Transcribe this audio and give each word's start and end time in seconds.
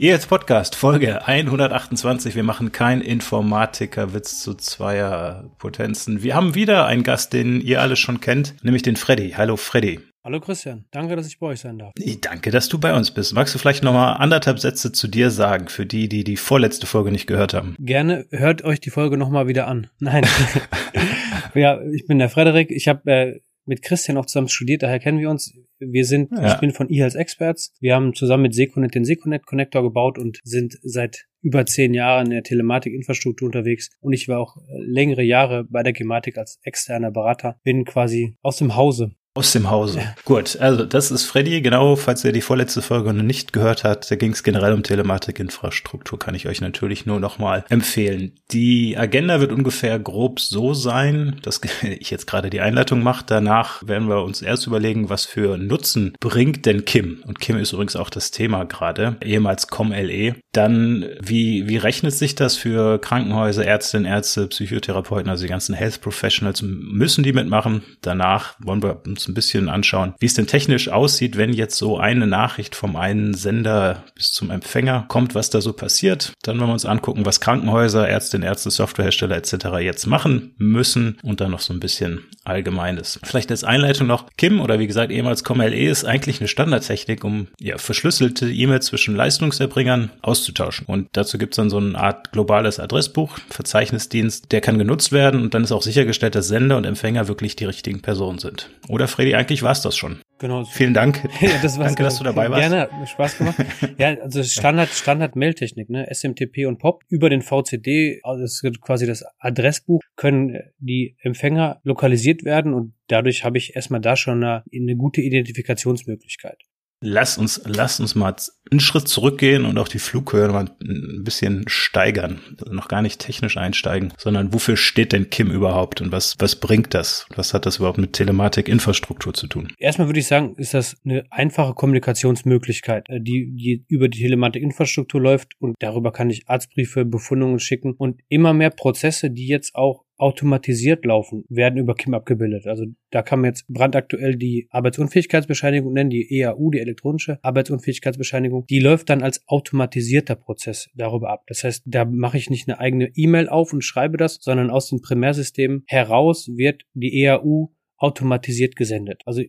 Ihr 0.00 0.12
jetzt 0.12 0.30
Podcast, 0.30 0.76
Folge 0.76 1.26
128. 1.26 2.34
Wir 2.34 2.42
machen 2.42 2.72
kein 2.72 3.02
Informatiker-Witz 3.02 4.40
zu 4.40 4.54
zweier 4.54 5.50
Potenzen. 5.58 6.22
Wir 6.22 6.34
haben 6.34 6.54
wieder 6.54 6.86
einen 6.86 7.02
Gast, 7.02 7.34
den 7.34 7.60
ihr 7.60 7.82
alle 7.82 7.96
schon 7.96 8.18
kennt, 8.18 8.54
nämlich 8.64 8.82
den 8.82 8.96
Freddy. 8.96 9.32
Hallo 9.36 9.58
Freddy. 9.58 10.00
Hallo 10.24 10.40
Christian, 10.40 10.86
danke, 10.90 11.16
dass 11.16 11.26
ich 11.26 11.38
bei 11.38 11.48
euch 11.48 11.60
sein 11.60 11.78
darf. 11.78 11.92
Danke, 12.22 12.50
dass 12.50 12.70
du 12.70 12.78
bei 12.78 12.94
uns 12.94 13.10
bist. 13.10 13.34
Magst 13.34 13.54
du 13.54 13.58
vielleicht 13.58 13.84
nochmal 13.84 14.16
anderthalb 14.16 14.58
Sätze 14.58 14.90
zu 14.90 15.06
dir 15.06 15.30
sagen, 15.30 15.68
für 15.68 15.84
die, 15.84 16.08
die 16.08 16.24
die 16.24 16.38
vorletzte 16.38 16.86
Folge 16.86 17.12
nicht 17.12 17.26
gehört 17.26 17.52
haben? 17.52 17.76
Gerne, 17.78 18.24
hört 18.30 18.64
euch 18.64 18.80
die 18.80 18.88
Folge 18.88 19.18
nochmal 19.18 19.48
wieder 19.48 19.66
an. 19.66 19.90
Nein. 19.98 20.26
ja, 21.54 21.78
ich 21.92 22.06
bin 22.06 22.18
der 22.18 22.30
Frederik. 22.30 22.70
Ich 22.70 22.88
habe 22.88 23.12
äh, 23.12 23.40
mit 23.66 23.82
Christian 23.82 24.16
auch 24.16 24.26
zusammen 24.26 24.48
studiert, 24.48 24.82
daher 24.82 24.98
kennen 24.98 25.18
wir 25.18 25.30
uns. 25.30 25.52
Wir 25.78 26.04
sind, 26.04 26.30
Ja. 26.32 26.54
ich 26.54 26.60
bin 26.60 26.72
von 26.72 26.88
eHealth 26.90 27.14
Experts. 27.14 27.72
Wir 27.80 27.94
haben 27.94 28.14
zusammen 28.14 28.42
mit 28.44 28.54
Seconet 28.54 28.94
den 28.94 29.04
Seconet 29.04 29.46
Connector 29.46 29.82
gebaut 29.82 30.18
und 30.18 30.38
sind 30.44 30.78
seit 30.82 31.26
über 31.42 31.64
zehn 31.64 31.94
Jahren 31.94 32.26
in 32.26 32.32
der 32.32 32.42
Telematikinfrastruktur 32.42 33.46
unterwegs. 33.46 33.90
Und 34.00 34.12
ich 34.12 34.28
war 34.28 34.40
auch 34.40 34.56
längere 34.68 35.22
Jahre 35.22 35.64
bei 35.64 35.82
der 35.82 35.92
Gematik 35.92 36.36
als 36.36 36.58
externer 36.62 37.10
Berater. 37.10 37.58
Bin 37.64 37.84
quasi 37.84 38.36
aus 38.42 38.58
dem 38.58 38.76
Hause. 38.76 39.12
Aus 39.40 39.52
dem 39.52 39.70
Hause. 39.70 40.02
Gut, 40.26 40.58
also 40.60 40.84
das 40.84 41.10
ist 41.10 41.24
Freddy. 41.24 41.62
Genau, 41.62 41.96
falls 41.96 42.22
ihr 42.26 42.32
die 42.32 42.42
vorletzte 42.42 42.82
Folge 42.82 43.14
noch 43.14 43.22
nicht 43.22 43.54
gehört 43.54 43.84
habt, 43.84 44.10
da 44.10 44.16
ging 44.16 44.32
es 44.32 44.42
generell 44.42 44.74
um 44.74 44.82
Telematikinfrastruktur, 44.82 46.18
kann 46.18 46.34
ich 46.34 46.46
euch 46.46 46.60
natürlich 46.60 47.06
nur 47.06 47.20
nochmal 47.20 47.64
empfehlen. 47.70 48.32
Die 48.50 48.98
Agenda 48.98 49.40
wird 49.40 49.50
ungefähr 49.50 49.98
grob 49.98 50.40
so 50.40 50.74
sein, 50.74 51.38
dass 51.40 51.62
ich 51.82 52.10
jetzt 52.10 52.26
gerade 52.26 52.50
die 52.50 52.60
Einleitung 52.60 53.02
mache. 53.02 53.24
Danach 53.26 53.82
werden 53.88 54.10
wir 54.10 54.24
uns 54.24 54.42
erst 54.42 54.66
überlegen, 54.66 55.08
was 55.08 55.24
für 55.24 55.56
Nutzen 55.56 56.12
bringt 56.20 56.66
denn 56.66 56.84
Kim. 56.84 57.22
Und 57.26 57.40
Kim 57.40 57.56
ist 57.56 57.72
übrigens 57.72 57.96
auch 57.96 58.10
das 58.10 58.32
Thema 58.32 58.64
gerade, 58.64 59.16
ehemals 59.24 59.68
ComLE. 59.68 60.34
Dann, 60.52 61.06
wie, 61.20 61.68
wie 61.68 61.76
rechnet 61.76 62.12
sich 62.12 62.34
das 62.34 62.56
für 62.56 62.98
Krankenhäuser, 62.98 63.64
Ärztinnen, 63.64 64.06
Ärzte, 64.06 64.48
Psychotherapeuten, 64.48 65.30
also 65.30 65.44
die 65.44 65.50
ganzen 65.50 65.74
Health 65.74 66.00
Professionals, 66.00 66.62
müssen 66.62 67.22
die 67.22 67.32
mitmachen? 67.32 67.82
Danach 68.02 68.54
wollen 68.58 68.82
wir 68.82 69.02
uns 69.06 69.28
ein 69.28 69.34
bisschen 69.34 69.68
anschauen, 69.68 70.14
wie 70.18 70.26
es 70.26 70.34
denn 70.34 70.48
technisch 70.48 70.88
aussieht, 70.88 71.36
wenn 71.36 71.52
jetzt 71.52 71.76
so 71.76 71.98
eine 71.98 72.26
Nachricht 72.26 72.74
vom 72.74 72.96
einen 72.96 73.34
Sender 73.34 74.04
bis 74.14 74.32
zum 74.32 74.50
Empfänger 74.50 75.04
kommt, 75.08 75.34
was 75.34 75.50
da 75.50 75.60
so 75.60 75.72
passiert. 75.72 76.32
Dann 76.42 76.58
wollen 76.58 76.70
wir 76.70 76.74
uns 76.74 76.86
angucken, 76.86 77.26
was 77.26 77.40
Krankenhäuser, 77.40 78.08
Ärztinnen, 78.08 78.46
Ärzte, 78.46 78.70
Softwarehersteller 78.70 79.36
etc. 79.36 79.54
jetzt 79.80 80.06
machen 80.06 80.54
müssen 80.58 81.18
und 81.22 81.40
dann 81.40 81.52
noch 81.52 81.60
so 81.60 81.72
ein 81.72 81.80
bisschen 81.80 82.24
Allgemeines. 82.42 83.20
Vielleicht 83.22 83.50
als 83.50 83.64
Einleitung 83.64 84.06
noch, 84.06 84.26
Kim 84.38 84.60
oder 84.60 84.78
wie 84.78 84.86
gesagt 84.86 85.12
ehemals 85.12 85.44
ComLE 85.44 85.88
ist 85.88 86.04
eigentlich 86.04 86.40
eine 86.40 86.48
Standardtechnik, 86.48 87.22
um 87.22 87.48
ja, 87.58 87.76
verschlüsselte 87.76 88.50
E-Mails 88.50 88.86
zwischen 88.86 89.14
Leistungserbringern 89.14 90.10
auszutauschen. 90.40 90.86
Und 90.86 91.08
dazu 91.12 91.38
gibt 91.38 91.52
es 91.52 91.56
dann 91.56 91.70
so 91.70 91.76
eine 91.76 91.98
Art 91.98 92.32
globales 92.32 92.80
Adressbuch, 92.80 93.38
Verzeichnisdienst, 93.50 94.52
der 94.52 94.60
kann 94.60 94.78
genutzt 94.78 95.12
werden 95.12 95.42
und 95.42 95.54
dann 95.54 95.64
ist 95.64 95.72
auch 95.72 95.82
sichergestellt, 95.82 96.34
dass 96.34 96.48
Sender 96.48 96.76
und 96.76 96.84
Empfänger 96.84 97.28
wirklich 97.28 97.56
die 97.56 97.66
richtigen 97.66 98.00
Personen 98.00 98.38
sind. 98.38 98.70
Oder 98.88 99.06
Freddy, 99.08 99.34
eigentlich 99.34 99.62
war 99.62 99.72
es 99.72 99.82
das 99.82 99.96
schon. 99.96 100.20
Genau. 100.38 100.64
Vielen 100.64 100.94
Dank. 100.94 101.28
Ja, 101.40 101.50
das 101.62 101.78
war's. 101.78 101.88
Danke, 101.88 102.02
dass 102.02 102.18
du 102.18 102.24
dabei 102.24 102.50
warst. 102.50 102.60
Gerne, 102.60 102.88
Spaß 103.06 103.38
gemacht. 103.38 103.56
ja, 103.98 104.14
also 104.20 104.42
Standard, 104.42 104.90
Standard 104.90 105.36
Mailtechnik, 105.36 105.88
ne? 105.88 106.06
SMTP 106.12 106.66
und 106.66 106.78
POP 106.78 107.02
über 107.08 107.30
den 107.30 107.40
VCD, 107.40 108.20
also 108.22 108.42
das 108.42 108.62
ist 108.62 108.80
quasi 108.80 109.06
das 109.06 109.24
Adressbuch, 109.38 110.00
können 110.16 110.58
die 110.78 111.16
Empfänger 111.20 111.80
lokalisiert 111.82 112.44
werden 112.44 112.74
und 112.74 112.94
dadurch 113.08 113.44
habe 113.44 113.58
ich 113.58 113.74
erstmal 113.74 114.00
da 114.00 114.16
schon 114.16 114.42
eine, 114.42 114.64
eine 114.74 114.96
gute 114.96 115.22
Identifikationsmöglichkeit. 115.22 116.58
Lass 117.02 117.38
uns, 117.38 117.62
lass 117.64 117.98
uns 117.98 118.14
mal 118.14 118.36
einen 118.70 118.80
Schritt 118.80 119.08
zurückgehen 119.08 119.64
und 119.64 119.78
auch 119.78 119.88
die 119.88 119.98
Flughöhe 119.98 120.48
mal 120.48 120.66
ein 120.82 121.24
bisschen 121.24 121.64
steigern. 121.66 122.40
Also 122.60 122.74
noch 122.74 122.88
gar 122.88 123.00
nicht 123.00 123.20
technisch 123.20 123.56
einsteigen, 123.56 124.12
sondern 124.18 124.52
wofür 124.52 124.76
steht 124.76 125.12
denn 125.12 125.30
Kim 125.30 125.50
überhaupt 125.50 126.02
und 126.02 126.12
was, 126.12 126.36
was 126.38 126.56
bringt 126.56 126.92
das? 126.92 127.26
Was 127.34 127.54
hat 127.54 127.64
das 127.64 127.78
überhaupt 127.78 127.98
mit 127.98 128.12
Telematik-Infrastruktur 128.12 129.32
zu 129.32 129.46
tun? 129.46 129.72
Erstmal 129.78 130.08
würde 130.08 130.20
ich 130.20 130.26
sagen, 130.26 130.54
ist 130.56 130.74
das 130.74 130.96
eine 131.04 131.24
einfache 131.30 131.72
Kommunikationsmöglichkeit, 131.74 133.08
äh, 133.08 133.20
die, 133.20 133.50
die 133.54 133.84
über 133.88 134.08
die 134.08 134.20
Telematik-Infrastruktur 134.20 135.20
läuft 135.20 135.54
und 135.58 135.76
darüber 135.78 136.12
kann 136.12 136.28
ich 136.28 136.48
Arztbriefe, 136.48 137.06
Befundungen 137.06 137.60
schicken 137.60 137.94
und 137.94 138.20
immer 138.28 138.52
mehr 138.52 138.70
Prozesse, 138.70 139.30
die 139.30 139.46
jetzt 139.46 139.74
auch 139.74 140.04
automatisiert 140.20 141.04
laufen, 141.04 141.44
werden 141.48 141.78
über 141.78 141.94
KIM 141.94 142.14
abgebildet. 142.14 142.66
Also 142.66 142.84
da 143.10 143.22
kann 143.22 143.40
man 143.40 143.50
jetzt 143.50 143.66
brandaktuell 143.68 144.36
die 144.36 144.68
Arbeitsunfähigkeitsbescheinigung 144.70 145.92
nennen, 145.92 146.10
die 146.10 146.40
EAU, 146.40 146.70
die 146.70 146.80
elektronische 146.80 147.38
Arbeitsunfähigkeitsbescheinigung. 147.42 148.66
Die 148.66 148.80
läuft 148.80 149.10
dann 149.10 149.22
als 149.22 149.42
automatisierter 149.48 150.36
Prozess 150.36 150.90
darüber 150.94 151.30
ab. 151.30 151.44
Das 151.46 151.64
heißt, 151.64 151.84
da 151.86 152.04
mache 152.04 152.36
ich 152.36 152.50
nicht 152.50 152.68
eine 152.68 152.78
eigene 152.78 153.10
E-Mail 153.14 153.48
auf 153.48 153.72
und 153.72 153.82
schreibe 153.82 154.16
das, 154.16 154.38
sondern 154.40 154.70
aus 154.70 154.88
dem 154.88 155.00
Primärsystemen 155.00 155.84
heraus 155.86 156.48
wird 156.54 156.82
die 156.94 157.22
EAU 157.22 157.68
automatisiert 157.96 158.76
gesendet. 158.76 159.22
Also 159.26 159.42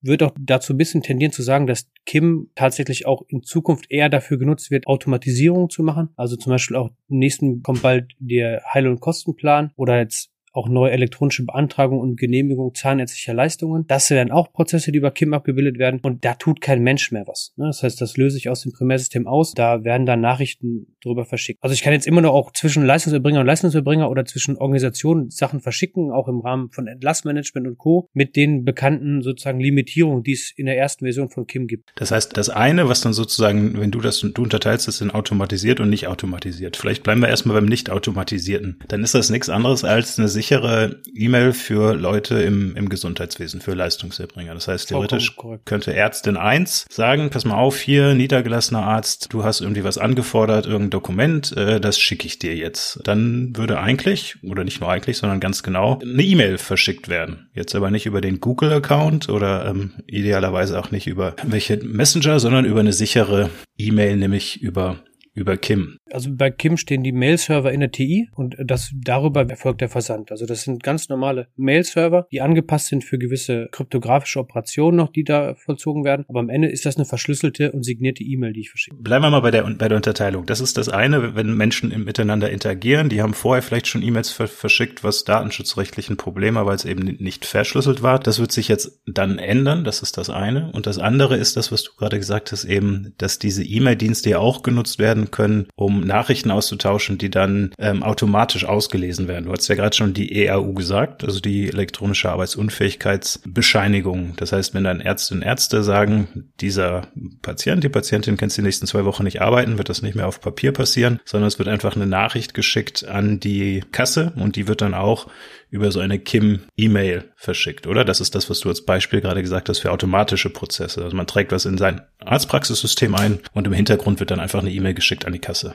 würde 0.00 0.26
auch 0.26 0.32
dazu 0.38 0.74
ein 0.74 0.78
bisschen 0.78 1.02
tendieren 1.02 1.32
zu 1.32 1.42
sagen, 1.42 1.66
dass 1.66 1.90
Kim 2.06 2.50
tatsächlich 2.54 3.06
auch 3.06 3.22
in 3.28 3.42
Zukunft 3.42 3.86
eher 3.90 4.08
dafür 4.08 4.38
genutzt 4.38 4.70
wird, 4.70 4.86
Automatisierung 4.86 5.70
zu 5.70 5.82
machen. 5.82 6.10
Also 6.16 6.36
zum 6.36 6.50
Beispiel 6.50 6.76
auch 6.76 6.90
im 7.08 7.18
nächsten 7.18 7.62
kommt 7.62 7.82
bald 7.82 8.12
der 8.18 8.62
Heil- 8.72 8.88
und 8.88 9.00
Kostenplan 9.00 9.72
oder 9.76 9.98
jetzt 9.98 10.30
auch 10.52 10.68
neue 10.68 10.92
elektronische 10.92 11.44
Beantragung 11.44 11.98
und 12.00 12.16
Genehmigung 12.18 12.74
zahnärztlicher 12.74 13.34
Leistungen. 13.34 13.86
Das 13.86 14.10
wären 14.10 14.30
auch 14.30 14.52
Prozesse, 14.52 14.92
die 14.92 14.98
über 14.98 15.10
KIM 15.10 15.34
abgebildet 15.34 15.78
werden 15.78 16.00
und 16.02 16.24
da 16.24 16.34
tut 16.34 16.60
kein 16.60 16.82
Mensch 16.82 17.12
mehr 17.12 17.26
was. 17.26 17.52
ne? 17.56 17.66
Das 17.66 17.82
heißt, 17.82 18.00
das 18.00 18.16
löse 18.16 18.36
ich 18.38 18.48
aus 18.48 18.62
dem 18.62 18.72
Primärsystem 18.72 19.26
aus. 19.26 19.52
Da 19.52 19.84
werden 19.84 20.06
dann 20.06 20.20
Nachrichten 20.20 20.96
drüber 21.02 21.24
verschickt. 21.24 21.58
Also 21.62 21.74
ich 21.74 21.82
kann 21.82 21.92
jetzt 21.92 22.06
immer 22.06 22.20
noch 22.20 22.32
auch 22.32 22.52
zwischen 22.52 22.84
Leistungserbringer 22.84 23.40
und 23.40 23.46
Leistungserbringer 23.46 24.10
oder 24.10 24.24
zwischen 24.24 24.56
Organisationen 24.56 25.30
Sachen 25.30 25.60
verschicken, 25.60 26.10
auch 26.10 26.28
im 26.28 26.40
Rahmen 26.40 26.70
von 26.70 26.86
Entlassmanagement 26.86 27.66
und 27.66 27.78
Co. 27.78 28.08
mit 28.12 28.36
den 28.36 28.64
bekannten 28.64 29.22
sozusagen 29.22 29.60
Limitierungen, 29.60 30.22
die 30.22 30.32
es 30.32 30.52
in 30.56 30.66
der 30.66 30.76
ersten 30.76 31.04
Version 31.04 31.30
von 31.30 31.46
KIM 31.46 31.66
gibt. 31.66 31.90
Das 31.96 32.10
heißt, 32.10 32.36
das 32.36 32.50
eine, 32.50 32.88
was 32.88 33.00
dann 33.00 33.12
sozusagen, 33.12 33.78
wenn 33.80 33.90
du 33.90 34.00
das, 34.00 34.20
du 34.20 34.42
unterteilst 34.42 34.88
das 34.88 35.00
in 35.00 35.10
automatisiert 35.10 35.80
und 35.80 35.90
nicht 35.90 36.06
automatisiert. 36.06 36.76
Vielleicht 36.76 37.02
bleiben 37.02 37.20
wir 37.20 37.28
erstmal 37.28 37.56
beim 37.56 37.68
nicht 37.68 37.90
automatisierten. 37.90 38.78
Dann 38.88 39.02
ist 39.02 39.14
das 39.14 39.30
nichts 39.30 39.48
anderes 39.48 39.84
als 39.84 40.18
eine 40.18 40.28
sichere 40.48 40.96
E-Mail 41.14 41.52
für 41.52 41.94
Leute 41.94 42.40
im, 42.40 42.74
im 42.74 42.88
Gesundheitswesen, 42.88 43.60
für 43.60 43.74
Leistungserbringer. 43.74 44.54
Das 44.54 44.66
heißt, 44.66 44.88
theoretisch 44.88 45.36
könnte 45.66 45.94
Ärztin 45.94 46.38
1 46.38 46.86
sagen, 46.90 47.28
pass 47.28 47.44
mal 47.44 47.56
auf, 47.56 47.78
hier, 47.78 48.14
niedergelassener 48.14 48.82
Arzt, 48.82 49.26
du 49.30 49.44
hast 49.44 49.60
irgendwie 49.60 49.84
was 49.84 49.98
angefordert, 49.98 50.64
irgendein 50.64 50.90
Dokument, 50.90 51.54
äh, 51.56 51.80
das 51.80 51.98
schicke 51.98 52.26
ich 52.26 52.38
dir 52.38 52.56
jetzt. 52.56 53.00
Dann 53.04 53.56
würde 53.56 53.78
eigentlich, 53.78 54.36
oder 54.42 54.64
nicht 54.64 54.80
nur 54.80 54.90
eigentlich, 54.90 55.18
sondern 55.18 55.40
ganz 55.40 55.62
genau, 55.62 55.98
eine 56.00 56.22
E-Mail 56.22 56.56
verschickt 56.56 57.08
werden. 57.08 57.50
Jetzt 57.54 57.74
aber 57.74 57.90
nicht 57.90 58.06
über 58.06 58.22
den 58.22 58.40
Google-Account 58.40 59.28
oder 59.28 59.66
ähm, 59.66 59.92
idealerweise 60.06 60.78
auch 60.78 60.90
nicht 60.90 61.06
über 61.06 61.36
welche 61.44 61.76
Messenger, 61.76 62.40
sondern 62.40 62.64
über 62.64 62.80
eine 62.80 62.94
sichere 62.94 63.50
E-Mail, 63.76 64.16
nämlich 64.16 64.62
über 64.62 64.96
über 65.38 65.56
Kim. 65.56 65.98
Also 66.10 66.30
bei 66.32 66.50
Kim 66.50 66.76
stehen 66.76 67.02
die 67.02 67.12
Mail-Server 67.12 67.72
in 67.72 67.80
der 67.80 67.90
TI 67.90 68.28
und 68.34 68.56
das 68.64 68.92
darüber 68.94 69.48
erfolgt 69.48 69.80
der 69.80 69.88
Versand. 69.88 70.30
Also 70.30 70.46
das 70.46 70.62
sind 70.62 70.82
ganz 70.82 71.08
normale 71.08 71.48
Mail-Server, 71.56 72.26
die 72.32 72.40
angepasst 72.40 72.88
sind 72.88 73.04
für 73.04 73.18
gewisse 73.18 73.68
kryptografische 73.72 74.40
Operationen 74.40 74.96
noch, 74.96 75.10
die 75.10 75.24
da 75.24 75.54
vollzogen 75.54 76.04
werden. 76.04 76.24
Aber 76.28 76.40
am 76.40 76.48
Ende 76.48 76.68
ist 76.68 76.86
das 76.86 76.96
eine 76.96 77.04
verschlüsselte 77.04 77.72
und 77.72 77.84
signierte 77.84 78.22
E-Mail, 78.22 78.52
die 78.52 78.60
ich 78.60 78.70
verschicke. 78.70 78.96
Bleiben 78.96 79.24
wir 79.24 79.30
mal 79.30 79.40
bei 79.40 79.50
der, 79.50 79.62
bei 79.62 79.88
der 79.88 79.96
Unterteilung. 79.96 80.46
Das 80.46 80.60
ist 80.60 80.76
das 80.76 80.88
eine, 80.88 81.34
wenn 81.34 81.56
Menschen 81.56 82.04
miteinander 82.04 82.50
interagieren. 82.50 83.08
Die 83.08 83.22
haben 83.22 83.34
vorher 83.34 83.62
vielleicht 83.62 83.86
schon 83.86 84.02
E-Mails 84.02 84.30
ver 84.30 84.48
verschickt, 84.48 85.04
was 85.04 85.24
datenschutzrechtlich 85.24 86.10
ein 86.10 86.16
Problem 86.16 86.56
war, 86.56 86.66
weil 86.66 86.76
es 86.76 86.84
eben 86.84 87.04
nicht 87.18 87.44
verschlüsselt 87.44 88.02
war. 88.02 88.18
Das 88.18 88.40
wird 88.40 88.52
sich 88.52 88.68
jetzt 88.68 89.00
dann 89.06 89.38
ändern. 89.38 89.84
Das 89.84 90.02
ist 90.02 90.16
das 90.16 90.30
eine. 90.30 90.72
Und 90.72 90.86
das 90.86 90.98
andere 90.98 91.36
ist 91.36 91.56
das, 91.56 91.70
was 91.70 91.84
du 91.84 91.92
gerade 91.96 92.18
gesagt 92.18 92.52
hast, 92.52 92.64
eben, 92.64 93.14
dass 93.18 93.38
diese 93.38 93.62
E-Mail-Dienste 93.62 94.30
ja 94.30 94.38
auch 94.38 94.62
genutzt 94.62 94.98
werden 94.98 95.27
werden 95.28 95.30
können, 95.30 95.66
um 95.76 96.00
Nachrichten 96.00 96.50
auszutauschen, 96.50 97.18
die 97.18 97.30
dann 97.30 97.72
ähm, 97.78 98.02
automatisch 98.02 98.64
ausgelesen 98.64 99.28
werden. 99.28 99.44
Du 99.46 99.52
hast 99.52 99.68
ja 99.68 99.74
gerade 99.74 99.96
schon 99.96 100.14
die 100.14 100.44
EAU 100.44 100.72
gesagt, 100.72 101.24
also 101.24 101.40
die 101.40 101.68
elektronische 101.68 102.30
Arbeitsunfähigkeitsbescheinigung. 102.30 104.34
Das 104.36 104.52
heißt, 104.52 104.74
wenn 104.74 104.84
dann 104.84 105.00
Ärztinnen 105.00 105.42
und 105.42 105.48
Ärzte 105.48 105.82
sagen, 105.82 106.50
dieser 106.60 107.08
Patient, 107.42 107.84
die 107.84 107.88
Patientin 107.88 108.36
kann 108.36 108.48
die 108.48 108.62
nächsten 108.62 108.86
zwei 108.86 109.04
Wochen 109.04 109.24
nicht 109.24 109.42
arbeiten, 109.42 109.78
wird 109.78 109.90
das 109.90 110.02
nicht 110.02 110.14
mehr 110.14 110.26
auf 110.26 110.40
Papier 110.40 110.72
passieren, 110.72 111.20
sondern 111.24 111.48
es 111.48 111.58
wird 111.58 111.68
einfach 111.68 111.96
eine 111.96 112.06
Nachricht 112.06 112.54
geschickt 112.54 113.06
an 113.06 113.40
die 113.40 113.82
Kasse 113.92 114.32
und 114.36 114.56
die 114.56 114.68
wird 114.68 114.80
dann 114.80 114.94
auch 114.94 115.26
über 115.70 115.92
so 115.92 116.00
eine 116.00 116.18
KIM-E-Mail 116.18 117.24
verschickt, 117.36 117.86
oder? 117.86 118.04
Das 118.04 118.20
ist 118.20 118.34
das, 118.34 118.48
was 118.48 118.60
du 118.60 118.70
als 118.70 118.84
Beispiel 118.84 119.20
gerade 119.20 119.42
gesagt 119.42 119.68
hast 119.68 119.80
für 119.80 119.92
automatische 119.92 120.48
Prozesse. 120.48 121.04
Also 121.04 121.14
man 121.14 121.26
trägt 121.26 121.52
was 121.52 121.66
in 121.66 121.76
sein 121.76 122.00
Arztpraxissystem 122.24 123.14
ein 123.14 123.40
und 123.52 123.66
im 123.66 123.74
Hintergrund 123.74 124.18
wird 124.18 124.30
dann 124.30 124.40
einfach 124.40 124.60
eine 124.60 124.70
E-Mail 124.70 124.94
geschickt 124.94 125.17
an 125.24 125.32
die 125.32 125.38
Kasse. 125.38 125.74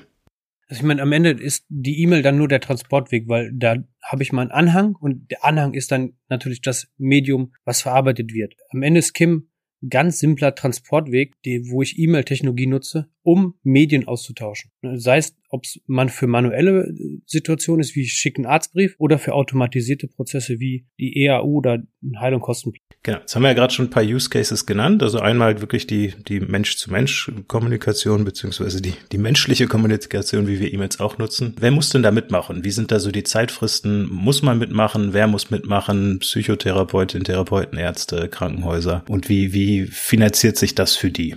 Also 0.68 0.81
ich 0.81 0.88
meine, 0.88 1.01
am 1.01 1.12
Ende 1.12 1.31
ist 1.31 1.66
die 1.69 2.01
E-Mail 2.01 2.22
dann 2.22 2.38
nur 2.38 2.48
der 2.48 2.62
Transportweg, 2.62 3.28
weil 3.28 3.51
da 3.54 3.75
habe 4.01 4.24
ich 4.24 4.31
mal 4.31 4.44
einen 4.44 4.51
Anhang 4.51 4.95
und 4.95 5.30
der 5.30 5.44
Anhang 5.44 5.74
ist 5.74 5.92
dann 5.92 6.13
natürlich 6.30 6.62
das 6.62 6.88
Medium, 6.98 7.54
was 7.66 7.81
verarbeitet 7.81 8.34
wird. 8.34 8.56
Am 8.69 8.81
Ende 8.81 9.00
ist 9.00 9.13
Kim 9.13 9.50
ganz 9.90 10.19
simpler 10.19 10.56
Transportweg, 10.56 11.42
die, 11.44 11.69
wo 11.69 11.81
ich 11.81 12.00
E-Mail-Technologie 12.00 12.68
nutze, 12.68 13.10
um 13.22 13.56
Medien 13.63 14.07
auszutauschen. 14.07 14.72
Sei 14.81 15.18
es, 15.18 15.36
ob 15.53 15.65
es 15.65 15.79
man 15.85 16.09
für 16.09 16.25
manuelle 16.25 16.88
äh, 16.88 17.21
Situationen 17.27 17.81
ist, 17.81 17.95
wie 17.95 18.01
ich 18.01 18.13
schicke 18.13 18.39
einen 18.39 18.47
Arztbrief, 18.47 18.95
oder 18.97 19.19
für 19.19 19.33
automatisierte 19.33 20.07
Prozesse 20.07 20.59
wie 20.59 20.88
die 21.00 21.23
EAU 21.23 21.45
oder 21.45 21.83
Heil- 22.19 22.33
und 22.33 22.41
Kostenplan. 22.41 22.81
Genau, 23.03 23.19
jetzt 23.19 23.35
haben 23.35 23.44
wir 23.44 23.50
ja 23.50 23.53
gerade 23.53 23.71
schon 23.71 23.85
ein 23.85 23.91
paar 23.91 24.03
Use 24.03 24.29
Cases 24.29 24.65
genannt. 24.65 25.03
Also 25.03 25.19
einmal 25.19 25.50
halt 25.50 25.61
wirklich 25.61 25.85
die, 25.85 26.13
die 26.27 26.39
Mensch-zu-Mensch-Kommunikation, 26.39 28.25
beziehungsweise 28.25 28.81
die, 28.81 28.94
die 29.11 29.17
menschliche 29.19 29.67
Kommunikation, 29.67 30.47
wie 30.47 30.59
wir 30.59 30.73
E-Mails 30.73 31.00
auch 31.00 31.19
nutzen. 31.19 31.56
Wer 31.59 31.71
muss 31.71 31.91
denn 31.91 32.01
da 32.01 32.11
mitmachen? 32.11 32.63
Wie 32.63 32.71
sind 32.71 32.91
da 32.91 32.99
so 32.99 33.11
die 33.11 33.23
Zeitfristen? 33.23 34.09
Muss 34.09 34.41
man 34.41 34.57
mitmachen? 34.57 35.13
Wer 35.13 35.27
muss 35.27 35.51
mitmachen? 35.51 36.17
Psychotherapeutin, 36.19 37.25
Therapeuten, 37.25 37.77
Ärzte, 37.77 38.27
Krankenhäuser? 38.27 39.03
Und 39.07 39.29
wie, 39.29 39.53
wie 39.53 39.85
finanziert 39.85 40.57
sich 40.57 40.73
das 40.73 40.95
für 40.95 41.11
die? 41.11 41.35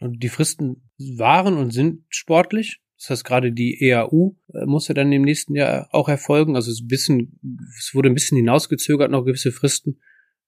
Und 0.00 0.22
die 0.22 0.28
Fristen 0.28 0.88
waren 0.96 1.58
und 1.58 1.72
sind 1.72 2.04
sportlich. 2.08 2.80
Das 2.98 3.10
heißt, 3.10 3.24
gerade 3.24 3.52
die 3.52 3.80
EAU 3.80 4.34
äh, 4.52 4.66
musste 4.66 4.94
dann 4.94 5.12
im 5.12 5.22
nächsten 5.22 5.54
Jahr 5.54 5.88
auch 5.92 6.08
erfolgen. 6.08 6.56
Also 6.56 6.70
es, 6.70 6.86
bisschen, 6.86 7.38
es 7.78 7.94
wurde 7.94 8.08
ein 8.08 8.14
bisschen 8.14 8.36
hinausgezögert, 8.36 9.10
noch 9.10 9.24
gewisse 9.24 9.52
Fristen, 9.52 10.00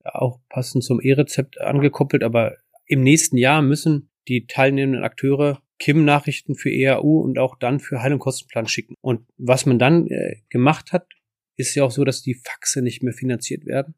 auch 0.03 0.41
passend 0.49 0.85
zum 0.85 1.01
E-Rezept 1.01 1.61
angekoppelt. 1.61 2.25
Aber 2.25 2.57
im 2.87 3.03
nächsten 3.03 3.37
Jahr 3.37 3.63
müssen 3.63 4.11
die 4.29 4.47
teilnehmenden 4.47 5.05
Akteure 5.05 5.63
KIM-Nachrichten 5.79 6.57
für 6.57 6.71
EAU 6.71 7.21
und 7.21 7.39
auch 7.39 7.57
dann 7.57 7.81
für 7.81 8.03
Heil- 8.03 8.13
und 8.13 8.19
Kostenplan 8.19 8.67
schicken. 8.67 8.95
Und 9.01 9.27
was 9.39 9.65
man 9.65 9.79
dann 9.79 10.09
äh, 10.09 10.37
gemacht 10.49 10.93
hat, 10.93 11.07
ist 11.57 11.75
ja 11.75 11.85
auch 11.85 11.91
so, 11.91 12.05
dass 12.05 12.23
die 12.23 12.35
Faxe 12.35 12.83
nicht 12.83 13.03
mehr 13.03 13.15
finanziert 13.15 13.65
werden 13.65 13.95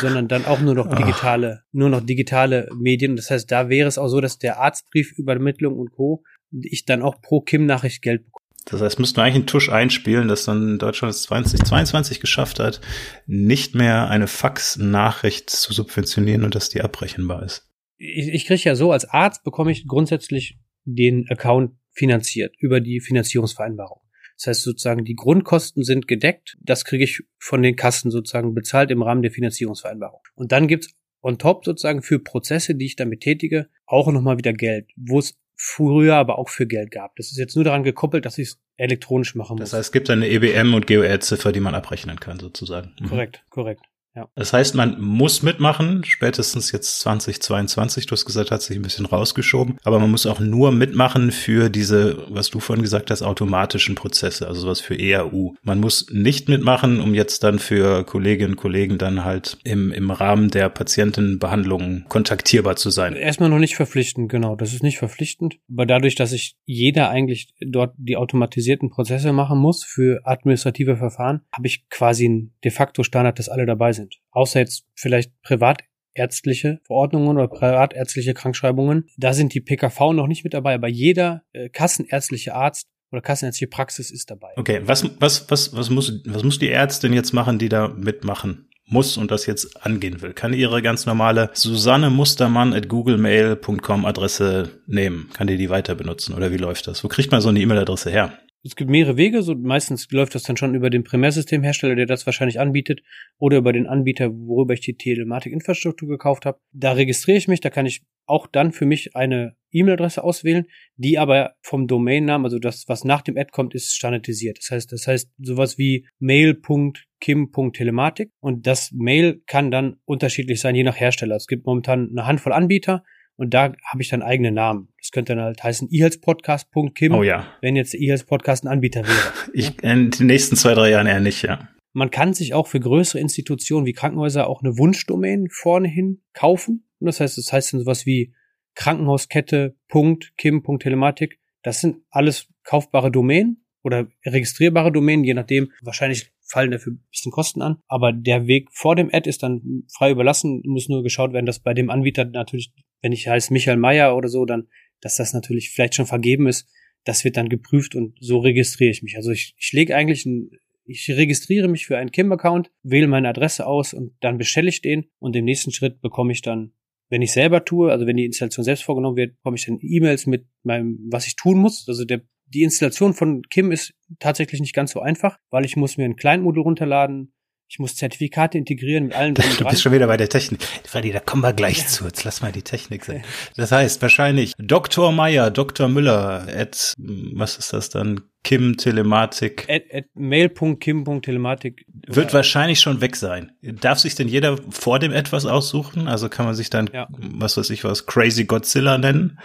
sondern 0.00 0.28
dann 0.28 0.44
auch 0.44 0.60
nur 0.60 0.74
noch 0.74 0.86
ah. 0.86 0.94
digitale, 0.94 1.60
Ach. 1.62 1.68
nur 1.72 1.88
noch 1.88 2.00
digitale 2.00 2.68
Medien. 2.76 3.16
Das 3.16 3.30
heißt, 3.30 3.50
da 3.50 3.68
wäre 3.68 3.88
es 3.88 3.98
auch 3.98 4.08
so, 4.08 4.20
dass 4.20 4.38
der 4.38 4.58
Arztbrief, 4.58 5.12
Übermittlung 5.16 5.78
und 5.78 5.92
Co. 5.92 6.22
ich 6.52 6.84
dann 6.84 7.02
auch 7.02 7.20
pro 7.20 7.40
Kim-Nachricht 7.40 8.02
Geld 8.02 8.24
bekomme. 8.24 8.40
Das 8.66 8.80
heißt, 8.80 8.98
müssten 8.98 9.16
wir 9.16 9.24
eigentlich 9.24 9.36
einen 9.36 9.46
Tusch 9.46 9.70
einspielen, 9.70 10.28
dass 10.28 10.44
dann 10.44 10.78
Deutschland 10.78 11.14
es 11.14 11.22
2022 11.22 12.20
geschafft 12.20 12.58
hat, 12.58 12.80
nicht 13.26 13.74
mehr 13.74 14.08
eine 14.08 14.26
Fax-Nachricht 14.26 15.50
zu 15.50 15.72
subventionieren 15.72 16.44
und 16.44 16.54
dass 16.54 16.68
die 16.68 16.82
abbrechenbar 16.82 17.42
ist. 17.42 17.68
Ich, 17.96 18.28
ich 18.28 18.46
kriege 18.46 18.62
ja 18.62 18.74
so, 18.74 18.92
als 18.92 19.06
Arzt 19.06 19.44
bekomme 19.44 19.72
ich 19.72 19.86
grundsätzlich 19.86 20.58
den 20.84 21.26
Account 21.28 21.72
finanziert 21.92 22.54
über 22.58 22.80
die 22.80 23.00
Finanzierungsvereinbarung. 23.00 24.00
Das 24.36 24.46
heißt 24.46 24.62
sozusagen, 24.62 25.04
die 25.04 25.16
Grundkosten 25.16 25.84
sind 25.84 26.08
gedeckt. 26.08 26.56
Das 26.60 26.84
kriege 26.84 27.04
ich 27.04 27.22
von 27.38 27.62
den 27.62 27.76
Kassen 27.76 28.10
sozusagen 28.10 28.54
bezahlt 28.54 28.90
im 28.90 29.02
Rahmen 29.02 29.22
der 29.22 29.32
Finanzierungsvereinbarung. 29.32 30.20
Und 30.34 30.52
dann 30.52 30.66
gibt's 30.66 30.94
on 31.20 31.38
top 31.38 31.64
sozusagen 31.64 32.00
für 32.02 32.18
Prozesse, 32.18 32.74
die 32.74 32.86
ich 32.86 32.96
damit 32.96 33.20
tätige, 33.20 33.68
auch 33.84 34.10
nochmal 34.10 34.38
wieder 34.38 34.54
Geld, 34.54 34.88
wo 34.96 35.18
es 35.18 35.38
früher 35.62 36.16
aber 36.16 36.38
auch 36.38 36.48
für 36.48 36.66
Geld 36.66 36.90
gab. 36.90 37.16
Das 37.16 37.30
ist 37.30 37.36
jetzt 37.36 37.54
nur 37.54 37.64
daran 37.64 37.82
gekoppelt, 37.82 38.24
dass 38.24 38.38
ich 38.38 38.48
es 38.48 38.60
elektronisch 38.78 39.34
machen 39.34 39.58
muss. 39.58 39.70
Das 39.70 39.72
heißt, 39.74 39.88
es 39.88 39.92
gibt 39.92 40.08
eine 40.08 40.26
EBM 40.26 40.72
und 40.72 40.86
GOR-Ziffer, 40.86 41.52
die 41.52 41.60
man 41.60 41.74
abrechnen 41.74 42.18
kann, 42.18 42.38
sozusagen. 42.38 42.94
Mhm. 42.98 43.08
Korrekt, 43.08 43.44
korrekt. 43.50 43.82
Ja. 44.14 44.28
Das 44.34 44.52
heißt, 44.52 44.74
man 44.74 45.00
muss 45.00 45.42
mitmachen, 45.42 46.02
spätestens 46.04 46.72
jetzt 46.72 47.00
2022, 47.00 48.06
du 48.06 48.12
hast 48.12 48.24
gesagt, 48.24 48.50
hat 48.50 48.60
sich 48.60 48.76
ein 48.76 48.82
bisschen 48.82 49.06
rausgeschoben, 49.06 49.78
aber 49.84 50.00
man 50.00 50.10
muss 50.10 50.26
auch 50.26 50.40
nur 50.40 50.72
mitmachen 50.72 51.30
für 51.30 51.68
diese, 51.68 52.24
was 52.28 52.50
du 52.50 52.58
vorhin 52.58 52.82
gesagt 52.82 53.10
hast, 53.10 53.22
automatischen 53.22 53.94
Prozesse, 53.94 54.48
also 54.48 54.62
sowas 54.62 54.80
für 54.80 54.98
ERU. 54.98 55.54
Man 55.62 55.78
muss 55.78 56.10
nicht 56.10 56.48
mitmachen, 56.48 57.00
um 57.00 57.14
jetzt 57.14 57.44
dann 57.44 57.60
für 57.60 58.04
Kolleginnen 58.04 58.52
und 58.52 58.56
Kollegen 58.56 58.98
dann 58.98 59.24
halt 59.24 59.58
im, 59.62 59.92
im 59.92 60.10
Rahmen 60.10 60.50
der 60.50 60.68
Patientenbehandlung 60.70 62.06
kontaktierbar 62.08 62.74
zu 62.74 62.90
sein. 62.90 63.14
Erstmal 63.14 63.48
noch 63.48 63.58
nicht 63.60 63.76
verpflichtend, 63.76 64.28
genau, 64.28 64.56
das 64.56 64.74
ist 64.74 64.82
nicht 64.82 64.98
verpflichtend, 64.98 65.58
aber 65.70 65.86
dadurch, 65.86 66.16
dass 66.16 66.32
ich 66.32 66.56
jeder 66.64 67.10
eigentlich 67.10 67.54
dort 67.60 67.94
die 67.96 68.16
automatisierten 68.16 68.90
Prozesse 68.90 69.32
machen 69.32 69.58
muss 69.58 69.84
für 69.84 70.20
administrative 70.24 70.96
Verfahren, 70.96 71.42
habe 71.54 71.68
ich 71.68 71.88
quasi 71.90 72.28
ein 72.28 72.52
de 72.64 72.72
facto 72.72 73.04
Standard, 73.04 73.38
dass 73.38 73.48
alle 73.48 73.66
dabei 73.66 73.92
sind 73.92 73.99
sind. 74.00 74.20
Außer 74.30 74.60
jetzt 74.60 74.84
vielleicht 74.94 75.32
privatärztliche 75.42 76.80
Verordnungen 76.84 77.36
oder 77.36 77.48
privatärztliche 77.48 78.34
Krankschreibungen. 78.34 79.08
Da 79.16 79.32
sind 79.32 79.54
die 79.54 79.60
PKV 79.60 80.12
noch 80.12 80.26
nicht 80.26 80.44
mit 80.44 80.54
dabei, 80.54 80.74
aber 80.74 80.88
jeder 80.88 81.42
äh, 81.52 81.68
kassenärztliche 81.68 82.54
Arzt 82.54 82.88
oder 83.12 83.22
kassenärztliche 83.22 83.68
Praxis 83.68 84.10
ist 84.10 84.30
dabei. 84.30 84.50
Okay, 84.56 84.80
was, 84.84 85.04
was, 85.20 85.50
was, 85.50 85.74
was 85.74 85.90
muss, 85.90 86.22
was 86.26 86.42
muss 86.42 86.58
die 86.58 86.70
Ärztin 86.70 87.12
jetzt 87.12 87.32
machen, 87.32 87.58
die 87.58 87.68
da 87.68 87.88
mitmachen? 87.88 88.70
muss 88.90 89.16
und 89.16 89.30
das 89.30 89.46
jetzt 89.46 89.86
angehen 89.86 90.20
will, 90.20 90.32
kann 90.32 90.52
ihre 90.52 90.82
ganz 90.82 91.06
normale 91.06 91.50
Susanne 91.52 92.10
Mustermann 92.10 92.74
at 92.74 92.88
googlemail.com 92.88 94.04
Adresse 94.04 94.80
nehmen. 94.86 95.30
Kann 95.32 95.46
die 95.46 95.56
die 95.56 95.70
weiter 95.70 95.94
benutzen 95.94 96.34
oder 96.34 96.52
wie 96.52 96.56
läuft 96.56 96.88
das? 96.88 97.02
Wo 97.04 97.08
kriegt 97.08 97.30
man 97.30 97.40
so 97.40 97.48
eine 97.48 97.60
E-Mail-Adresse 97.60 98.10
her? 98.10 98.32
Es 98.62 98.76
gibt 98.76 98.90
mehrere 98.90 99.16
Wege, 99.16 99.42
so 99.42 99.54
meistens 99.54 100.06
läuft 100.10 100.34
das 100.34 100.42
dann 100.42 100.58
schon 100.58 100.74
über 100.74 100.90
den 100.90 101.02
Primärsystemhersteller, 101.02 101.96
der 101.96 102.04
das 102.04 102.26
wahrscheinlich 102.26 102.60
anbietet, 102.60 103.00
oder 103.38 103.56
über 103.58 103.72
den 103.72 103.86
Anbieter, 103.86 104.30
worüber 104.32 104.74
ich 104.74 104.80
die 104.80 104.96
Telematikinfrastruktur 104.96 106.08
gekauft 106.08 106.44
habe. 106.44 106.60
Da 106.72 106.92
registriere 106.92 107.38
ich 107.38 107.48
mich, 107.48 107.60
da 107.60 107.70
kann 107.70 107.86
ich 107.86 108.02
auch 108.26 108.46
dann 108.46 108.72
für 108.72 108.84
mich 108.84 109.16
eine 109.16 109.56
E-Mail-Adresse 109.72 110.22
auswählen, 110.22 110.66
die 110.96 111.16
aber 111.18 111.54
vom 111.62 111.86
Domainnamen, 111.86 112.44
also 112.44 112.58
das, 112.58 112.84
was 112.86 113.02
nach 113.04 113.22
dem 113.22 113.38
Ad 113.38 113.48
kommt, 113.50 113.74
ist 113.74 113.94
standardisiert. 113.94 114.58
Das 114.58 114.70
heißt, 114.70 114.92
das 114.92 115.06
heißt 115.06 115.30
sowas 115.38 115.78
wie 115.78 116.06
mail.kim.telematik 116.18 118.30
und 118.40 118.66
das 118.66 118.92
Mail 118.92 119.40
kann 119.46 119.70
dann 119.70 119.96
unterschiedlich 120.04 120.60
sein, 120.60 120.74
je 120.74 120.84
nach 120.84 121.00
Hersteller. 121.00 121.36
Es 121.36 121.46
gibt 121.46 121.64
momentan 121.66 122.10
eine 122.10 122.26
Handvoll 122.26 122.52
Anbieter 122.52 123.04
und 123.40 123.54
da 123.54 123.72
habe 123.90 124.02
ich 124.02 124.10
dann 124.10 124.22
eigene 124.22 124.52
Namen. 124.52 124.88
Das 124.98 125.12
könnte 125.12 125.34
dann 125.34 125.42
halt 125.42 125.64
heißen 125.64 125.88
ehealspodcast.kim, 125.90 127.14
oh 127.14 127.22
ja. 127.22 127.46
wenn 127.62 127.74
jetzt 127.74 127.94
ehealspodcast 127.94 128.64
ein 128.64 128.68
Anbieter 128.68 129.06
wäre. 129.06 129.32
Ich 129.54 129.82
in 129.82 130.10
den 130.10 130.26
nächsten 130.26 130.56
zwei, 130.56 130.74
drei 130.74 130.90
Jahren 130.90 131.06
eher 131.06 131.20
nicht, 131.20 131.40
ja. 131.42 131.70
Man 131.94 132.10
kann 132.10 132.34
sich 132.34 132.52
auch 132.52 132.66
für 132.66 132.80
größere 132.80 133.18
Institutionen 133.18 133.86
wie 133.86 133.94
Krankenhäuser 133.94 134.46
auch 134.46 134.62
eine 134.62 134.76
Wunschdomain 134.76 135.48
vorne 135.50 135.88
hin 135.88 136.20
kaufen. 136.34 136.86
Und 136.98 137.06
das 137.06 137.20
heißt, 137.20 137.38
das 137.38 137.50
heißt 137.50 137.72
dann 137.72 137.80
sowas 137.80 138.04
wie 138.04 138.34
Krankenhauskette.kim.telematik. 138.74 141.38
Das 141.62 141.80
sind 141.80 142.02
alles 142.10 142.48
kaufbare 142.62 143.10
Domänen 143.10 143.64
oder 143.82 144.06
registrierbare 144.26 144.92
Domänen, 144.92 145.24
je 145.24 145.32
nachdem. 145.34 145.72
Wahrscheinlich 145.80 146.30
fallen 146.50 146.72
dafür 146.72 146.92
ein 146.92 147.06
bisschen 147.10 147.32
Kosten 147.32 147.62
an. 147.62 147.78
Aber 147.88 148.12
der 148.12 148.46
Weg 148.46 148.68
vor 148.72 148.96
dem 148.96 149.10
Ad 149.12 149.28
ist 149.28 149.42
dann 149.42 149.84
frei 149.96 150.10
überlassen, 150.10 150.62
muss 150.66 150.88
nur 150.88 151.02
geschaut 151.02 151.32
werden, 151.32 151.46
dass 151.46 151.60
bei 151.60 151.74
dem 151.74 151.90
Anbieter 151.90 152.24
natürlich, 152.24 152.72
wenn 153.02 153.12
ich 153.12 153.28
heiße 153.28 153.52
Michael 153.52 153.76
Meyer 153.76 154.16
oder 154.16 154.28
so, 154.28 154.44
dann, 154.44 154.68
dass 155.00 155.16
das 155.16 155.32
natürlich 155.32 155.70
vielleicht 155.70 155.94
schon 155.94 156.06
vergeben 156.06 156.46
ist. 156.46 156.68
Das 157.04 157.24
wird 157.24 157.36
dann 157.36 157.48
geprüft 157.48 157.94
und 157.94 158.16
so 158.20 158.38
registriere 158.38 158.90
ich 158.90 159.02
mich. 159.02 159.16
Also 159.16 159.30
ich, 159.30 159.54
ich 159.58 159.72
lege 159.72 159.96
eigentlich 159.96 160.26
ein, 160.26 160.50
ich 160.84 161.08
registriere 161.08 161.68
mich 161.68 161.86
für 161.86 161.96
einen 161.96 162.10
Kim-Account, 162.10 162.70
wähle 162.82 163.06
meine 163.06 163.28
Adresse 163.28 163.66
aus 163.66 163.94
und 163.94 164.12
dann 164.20 164.38
bestelle 164.38 164.68
ich 164.68 164.82
den 164.82 165.06
und 165.18 165.34
im 165.36 165.44
nächsten 165.44 165.70
Schritt 165.70 166.00
bekomme 166.00 166.32
ich 166.32 166.42
dann 166.42 166.72
wenn 167.12 167.22
ich 167.22 167.32
selber 167.32 167.64
tue, 167.64 167.90
also 167.90 168.06
wenn 168.06 168.16
die 168.16 168.24
Installation 168.24 168.64
selbst 168.64 168.84
vorgenommen 168.84 169.16
wird, 169.16 169.34
bekomme 169.38 169.56
ich 169.56 169.66
dann 169.66 169.80
E-Mails 169.82 170.26
mit 170.26 170.46
meinem, 170.62 171.08
was 171.10 171.26
ich 171.26 171.34
tun 171.34 171.58
muss. 171.58 171.84
Also 171.88 172.04
der 172.04 172.22
die 172.52 172.62
Installation 172.62 173.14
von 173.14 173.42
Kim 173.42 173.70
ist 173.70 173.94
tatsächlich 174.18 174.60
nicht 174.60 174.74
ganz 174.74 174.92
so 174.92 175.00
einfach, 175.00 175.38
weil 175.50 175.64
ich 175.64 175.76
muss 175.76 175.96
mir 175.96 176.04
ein 176.04 176.16
Kleinmodul 176.16 176.62
runterladen, 176.62 177.32
ich 177.70 177.78
muss 177.78 177.94
Zertifikate 177.94 178.58
integrieren 178.58 179.04
mit 179.04 179.14
allen. 179.14 179.34
Du 179.58 179.64
bist 179.64 179.82
schon 179.82 179.92
wieder 179.92 180.08
bei 180.08 180.16
der 180.16 180.28
Technik. 180.28 180.60
Freddy, 180.84 181.12
da 181.12 181.20
kommen 181.20 181.42
wir 181.42 181.52
gleich 181.52 181.78
ja. 181.78 181.86
zu. 181.86 182.04
Jetzt 182.04 182.24
lass 182.24 182.42
mal 182.42 182.50
die 182.50 182.62
Technik 182.62 183.04
sein. 183.04 183.22
Das 183.56 183.70
heißt 183.70 184.02
wahrscheinlich 184.02 184.54
Dr. 184.58 185.12
Meyer, 185.12 185.50
Dr. 185.50 185.88
Müller, 185.88 186.46
at, 186.48 186.94
was 186.98 187.58
ist 187.58 187.72
das 187.72 187.88
dann? 187.88 188.22
Kim 188.42 188.76
Telematik. 188.76 189.66
At, 189.68 189.82
at 189.92 190.04
mail.kim.telematik. 190.14 191.84
Wird 192.06 192.32
wahrscheinlich 192.34 192.80
schon 192.80 193.00
weg 193.00 193.14
sein. 193.14 193.52
Darf 193.60 193.98
sich 193.98 194.14
denn 194.14 194.28
jeder 194.28 194.58
vor 194.70 194.98
dem 194.98 195.12
etwas 195.12 195.46
aussuchen? 195.46 196.08
Also 196.08 196.28
kann 196.28 196.46
man 196.46 196.54
sich 196.54 196.70
dann, 196.70 196.90
ja. 196.92 197.06
was 197.10 197.56
weiß 197.56 197.70
ich 197.70 197.84
was, 197.84 198.06
Crazy 198.06 198.46
Godzilla 198.46 198.98
nennen? 198.98 199.38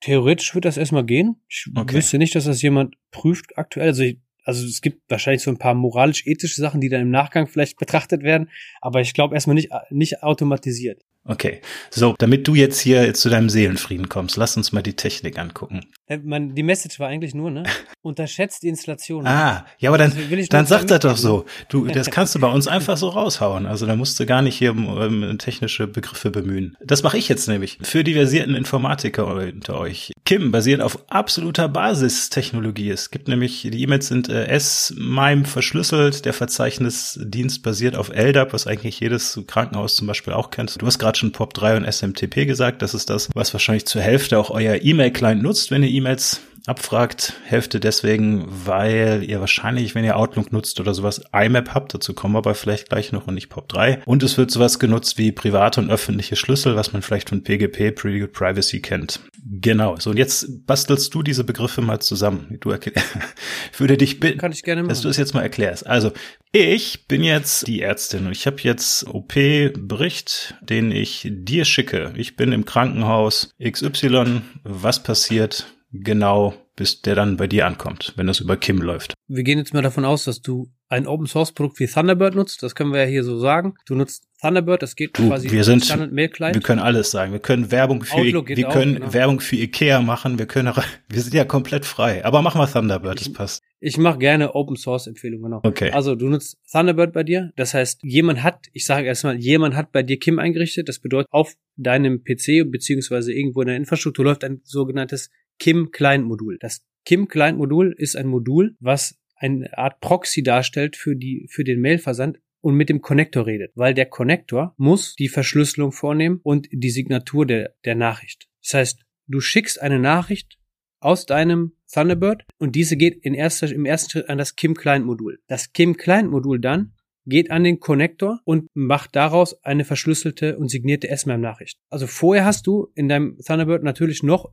Theoretisch 0.00 0.54
wird 0.54 0.64
das 0.64 0.78
erstmal 0.78 1.04
gehen. 1.04 1.36
Ich 1.48 1.66
Okay. 1.76 1.96
wüsste 1.96 2.18
nicht, 2.18 2.34
dass 2.34 2.44
das 2.44 2.62
jemand 2.62 2.94
prüft 3.10 3.58
aktuell. 3.58 3.88
Also, 3.88 4.02
ich, 4.02 4.18
also 4.44 4.66
es 4.66 4.80
gibt 4.80 5.10
wahrscheinlich 5.10 5.42
so 5.42 5.50
ein 5.50 5.58
paar 5.58 5.74
moralisch-ethische 5.74 6.60
Sachen, 6.60 6.80
die 6.80 6.88
dann 6.88 7.02
im 7.02 7.10
Nachgang 7.10 7.46
vielleicht 7.46 7.78
betrachtet 7.78 8.22
werden, 8.22 8.48
aber 8.80 9.00
ich 9.00 9.14
glaube 9.14 9.34
erstmal 9.34 9.54
nicht, 9.54 9.70
nicht 9.90 10.22
automatisiert. 10.22 11.02
Okay. 11.24 11.60
So, 11.90 12.14
damit 12.18 12.48
du 12.48 12.54
jetzt 12.54 12.80
hier 12.80 13.12
zu 13.12 13.28
deinem 13.28 13.50
Seelenfrieden 13.50 14.08
kommst, 14.08 14.36
lass 14.36 14.56
uns 14.56 14.72
mal 14.72 14.82
die 14.82 14.96
Technik 14.96 15.38
angucken. 15.38 15.82
Äh, 16.06 16.18
Man, 16.18 16.54
die 16.54 16.62
Message 16.62 16.98
war 16.98 17.08
eigentlich 17.08 17.34
nur, 17.34 17.50
ne? 17.50 17.64
Unterschätzt 18.02 18.62
die 18.62 18.68
Installation. 18.68 19.26
Ah, 19.26 19.66
ja, 19.78 19.90
aber 19.90 19.98
dann, 19.98 20.12
ich 20.30 20.48
dann 20.48 20.66
sag 20.66 20.86
das 20.86 21.00
doch 21.00 21.16
so. 21.16 21.44
Du, 21.68 21.86
das 21.92 22.10
kannst 22.10 22.34
du 22.34 22.40
bei 22.40 22.48
uns 22.48 22.66
einfach 22.66 22.96
so 22.96 23.08
raushauen. 23.08 23.66
Also 23.66 23.86
da 23.86 23.96
musst 23.96 24.18
du 24.18 24.24
gar 24.24 24.40
nicht 24.40 24.56
hier 24.56 24.70
ähm, 24.70 25.36
technische 25.38 25.86
Begriffe 25.86 26.30
bemühen. 26.30 26.76
Das 26.82 27.02
mache 27.02 27.18
ich 27.18 27.28
jetzt 27.28 27.48
nämlich. 27.48 27.78
Für 27.82 28.02
die 28.02 28.14
versierten 28.14 28.54
Informatiker 28.54 29.26
unter 29.26 29.78
euch. 29.78 30.12
Kim 30.24 30.50
basiert 30.50 30.80
auf 30.80 31.10
absoluter 31.10 31.68
Basistechnologie. 31.68 32.90
Es 32.90 33.10
gibt 33.10 33.28
nämlich, 33.28 33.62
die 33.62 33.82
E-Mails 33.82 34.08
sind 34.08 34.28
äh, 34.28 34.46
S-MIME 34.46 35.44
verschlüsselt. 35.44 36.24
Der 36.24 36.32
Verzeichnisdienst 36.32 37.62
basiert 37.62 37.96
auf 37.96 38.10
LDAP, 38.10 38.52
was 38.52 38.66
eigentlich 38.66 39.00
jedes 39.00 39.40
Krankenhaus 39.46 39.96
zum 39.96 40.06
Beispiel 40.06 40.32
auch 40.32 40.50
kennt. 40.50 40.80
Du 40.80 40.86
hast 40.86 40.98
gerade 40.98 41.18
schon 41.20 41.32
POP3 41.32 41.76
und 41.76 41.84
SMTP 41.90 42.46
gesagt. 42.46 42.82
Das 42.82 42.94
ist 42.94 43.10
das, 43.10 43.28
was 43.34 43.52
wahrscheinlich 43.52 43.86
zur 43.86 44.02
Hälfte 44.02 44.38
auch 44.38 44.50
euer 44.50 44.82
E-Mail-Client 44.82 45.42
nutzt, 45.42 45.70
wenn 45.70 45.82
ihr 45.82 45.90
E-Mails 45.90 46.40
abfragt. 46.66 47.34
Hälfte 47.44 47.80
deswegen, 47.80 48.46
weil 48.48 49.22
ihr 49.22 49.40
wahrscheinlich, 49.40 49.94
wenn 49.94 50.04
ihr 50.04 50.16
Outlook 50.16 50.52
nutzt 50.52 50.80
oder 50.80 50.94
sowas, 50.94 51.22
IMAP 51.32 51.74
habt. 51.74 51.94
Dazu 51.94 52.14
kommen 52.14 52.34
wir 52.34 52.38
aber 52.38 52.54
vielleicht 52.54 52.88
gleich 52.88 53.12
noch 53.12 53.26
und 53.26 53.34
nicht 53.34 53.52
POP3. 53.52 54.02
Und 54.04 54.22
es 54.22 54.38
wird 54.38 54.50
sowas 54.50 54.78
genutzt 54.78 55.18
wie 55.18 55.32
private 55.32 55.80
und 55.80 55.90
öffentliche 55.90 56.36
Schlüssel, 56.36 56.76
was 56.76 56.92
man 56.92 57.02
vielleicht 57.02 57.28
von 57.28 57.42
PGP, 57.42 57.94
Pretty 57.94 58.20
Good 58.20 58.32
Privacy 58.32 58.80
kennt. 58.80 59.20
Genau. 59.44 59.96
So, 59.96 60.10
und 60.10 60.18
jetzt 60.18 60.66
bastelst 60.66 61.14
du 61.14 61.22
diese 61.22 61.44
Begriffe 61.44 61.80
mal 61.80 62.00
zusammen. 62.00 62.58
Du 62.60 62.72
ich 62.72 63.80
würde 63.80 63.96
dich 63.96 64.20
bitten, 64.20 64.38
Kann 64.38 64.52
ich 64.52 64.62
gerne 64.62 64.86
dass 64.86 65.00
du 65.02 65.08
es 65.08 65.16
jetzt 65.16 65.34
mal 65.34 65.42
erklärst. 65.42 65.86
Also, 65.86 66.12
ich 66.52 67.06
bin 67.06 67.22
jetzt 67.22 67.66
die 67.66 67.80
Ärztin 67.82 68.26
und 68.26 68.32
ich 68.32 68.46
habe 68.46 68.58
jetzt 68.62 69.06
OP-Bericht, 69.06 70.54
den 70.62 70.90
ich 70.90 71.28
dir 71.30 71.64
schicke. 71.64 72.12
Ich 72.16 72.36
bin 72.36 72.52
im 72.52 72.64
Krankenhaus 72.64 73.50
XY. 73.62 74.42
Was 74.64 75.02
passiert 75.02 75.66
genau, 75.92 76.54
bis 76.76 77.02
der 77.02 77.14
dann 77.14 77.36
bei 77.36 77.46
dir 77.46 77.66
ankommt, 77.66 78.12
wenn 78.16 78.26
das 78.26 78.40
über 78.40 78.56
Kim 78.56 78.78
läuft? 78.78 79.14
Wir 79.28 79.42
gehen 79.42 79.58
jetzt 79.58 79.74
mal 79.74 79.82
davon 79.82 80.04
aus, 80.04 80.24
dass 80.24 80.40
du 80.40 80.70
ein 80.88 81.06
Open 81.06 81.26
Source 81.26 81.52
Produkt 81.52 81.78
wie 81.78 81.86
Thunderbird 81.86 82.34
nutzt. 82.34 82.62
Das 82.62 82.74
können 82.74 82.92
wir 82.92 83.00
ja 83.00 83.06
hier 83.06 83.22
so 83.22 83.38
sagen. 83.38 83.74
Du 83.86 83.94
nutzt 83.94 84.24
Thunderbird, 84.40 84.82
das 84.82 84.96
geht 84.96 85.16
Du, 85.16 85.28
quasi 85.28 85.50
wir 85.50 85.62
sind- 85.64 85.84
Standard 85.84 86.10
Mail 86.12 86.28
Client. 86.28 86.54
Wir 86.56 86.62
können 86.62 86.80
alles 86.80 87.10
sagen. 87.10 87.32
Wir 87.32 87.38
können 87.38 87.70
Werbung 87.70 88.02
für, 88.02 88.16
Outlook 88.16 88.48
wir 88.48 88.68
auch, 88.68 88.72
können 88.72 88.94
genau. 88.96 89.12
Werbung 89.12 89.40
für 89.40 89.56
Ikea 89.56 90.00
machen. 90.00 90.38
Wir 90.38 90.46
können, 90.46 90.72
wir 91.08 91.20
sind 91.22 91.34
ja 91.34 91.44
komplett 91.44 91.84
frei. 91.84 92.24
Aber 92.24 92.42
machen 92.42 92.60
wir 92.60 92.66
Thunderbird, 92.70 93.20
das 93.20 93.32
passt. 93.32 93.62
Ich 93.82 93.96
mache 93.96 94.18
gerne 94.18 94.54
Open 94.54 94.76
Source 94.76 95.06
Empfehlungen, 95.06 95.44
genau. 95.44 95.60
Okay. 95.62 95.90
Also 95.90 96.14
du 96.14 96.28
nutzt 96.28 96.58
Thunderbird 96.70 97.14
bei 97.14 97.24
dir. 97.24 97.52
Das 97.56 97.72
heißt, 97.72 98.00
jemand 98.02 98.42
hat, 98.42 98.66
ich 98.72 98.84
sage 98.84 99.06
erstmal, 99.06 99.36
jemand 99.36 99.74
hat 99.74 99.90
bei 99.90 100.02
dir 100.02 100.18
Kim 100.18 100.38
eingerichtet. 100.38 100.88
Das 100.88 100.98
bedeutet, 100.98 101.28
auf 101.30 101.54
deinem 101.76 102.22
PC 102.22 102.70
beziehungsweise 102.70 103.32
irgendwo 103.32 103.62
in 103.62 103.68
der 103.68 103.76
Infrastruktur 103.76 104.26
läuft 104.26 104.44
ein 104.44 104.60
sogenanntes 104.64 105.30
Kim 105.58 105.90
Client 105.90 106.26
Modul. 106.26 106.58
Das 106.60 106.84
Kim 107.06 107.28
Client 107.28 107.56
Modul 107.56 107.94
ist 107.96 108.16
ein 108.16 108.26
Modul, 108.26 108.76
was 108.80 109.18
eine 109.34 109.76
Art 109.78 110.00
Proxy 110.00 110.42
darstellt 110.42 110.96
für 110.96 111.16
die, 111.16 111.46
für 111.50 111.64
den 111.64 111.80
Mailversand 111.80 112.38
und 112.60 112.74
mit 112.74 112.90
dem 112.90 113.00
Connector 113.00 113.46
redet, 113.46 113.72
weil 113.74 113.94
der 113.94 114.06
Connector 114.06 114.74
muss 114.76 115.14
die 115.14 115.28
Verschlüsselung 115.28 115.92
vornehmen 115.92 116.40
und 116.42 116.68
die 116.70 116.90
Signatur 116.90 117.46
der, 117.46 117.74
der 117.86 117.94
Nachricht. 117.94 118.48
Das 118.62 118.74
heißt, 118.74 119.00
du 119.26 119.40
schickst 119.40 119.80
eine 119.80 119.98
Nachricht 119.98 120.58
aus 121.00 121.24
deinem 121.24 121.72
Thunderbird 121.92 122.44
und 122.58 122.74
diese 122.76 122.96
geht 122.96 123.24
in 123.24 123.34
erster, 123.34 123.70
im 123.72 123.84
ersten 123.84 124.10
Schritt 124.10 124.28
an 124.28 124.38
das 124.38 124.56
Kim 124.56 124.74
Client 124.74 125.04
Modul. 125.06 125.38
Das 125.48 125.72
Kim 125.72 125.96
Client 125.96 126.30
Modul 126.30 126.60
dann 126.60 126.92
geht 127.26 127.50
an 127.50 127.64
den 127.64 127.80
Connector 127.80 128.40
und 128.44 128.68
macht 128.74 129.14
daraus 129.16 129.62
eine 129.64 129.84
verschlüsselte 129.84 130.56
und 130.58 130.68
signierte 130.70 131.14
SMAM 131.16 131.40
Nachricht. 131.40 131.78
Also 131.90 132.06
vorher 132.06 132.44
hast 132.44 132.66
du 132.66 132.88
in 132.94 133.08
deinem 133.08 133.38
Thunderbird 133.44 133.82
natürlich 133.82 134.22
noch 134.22 134.50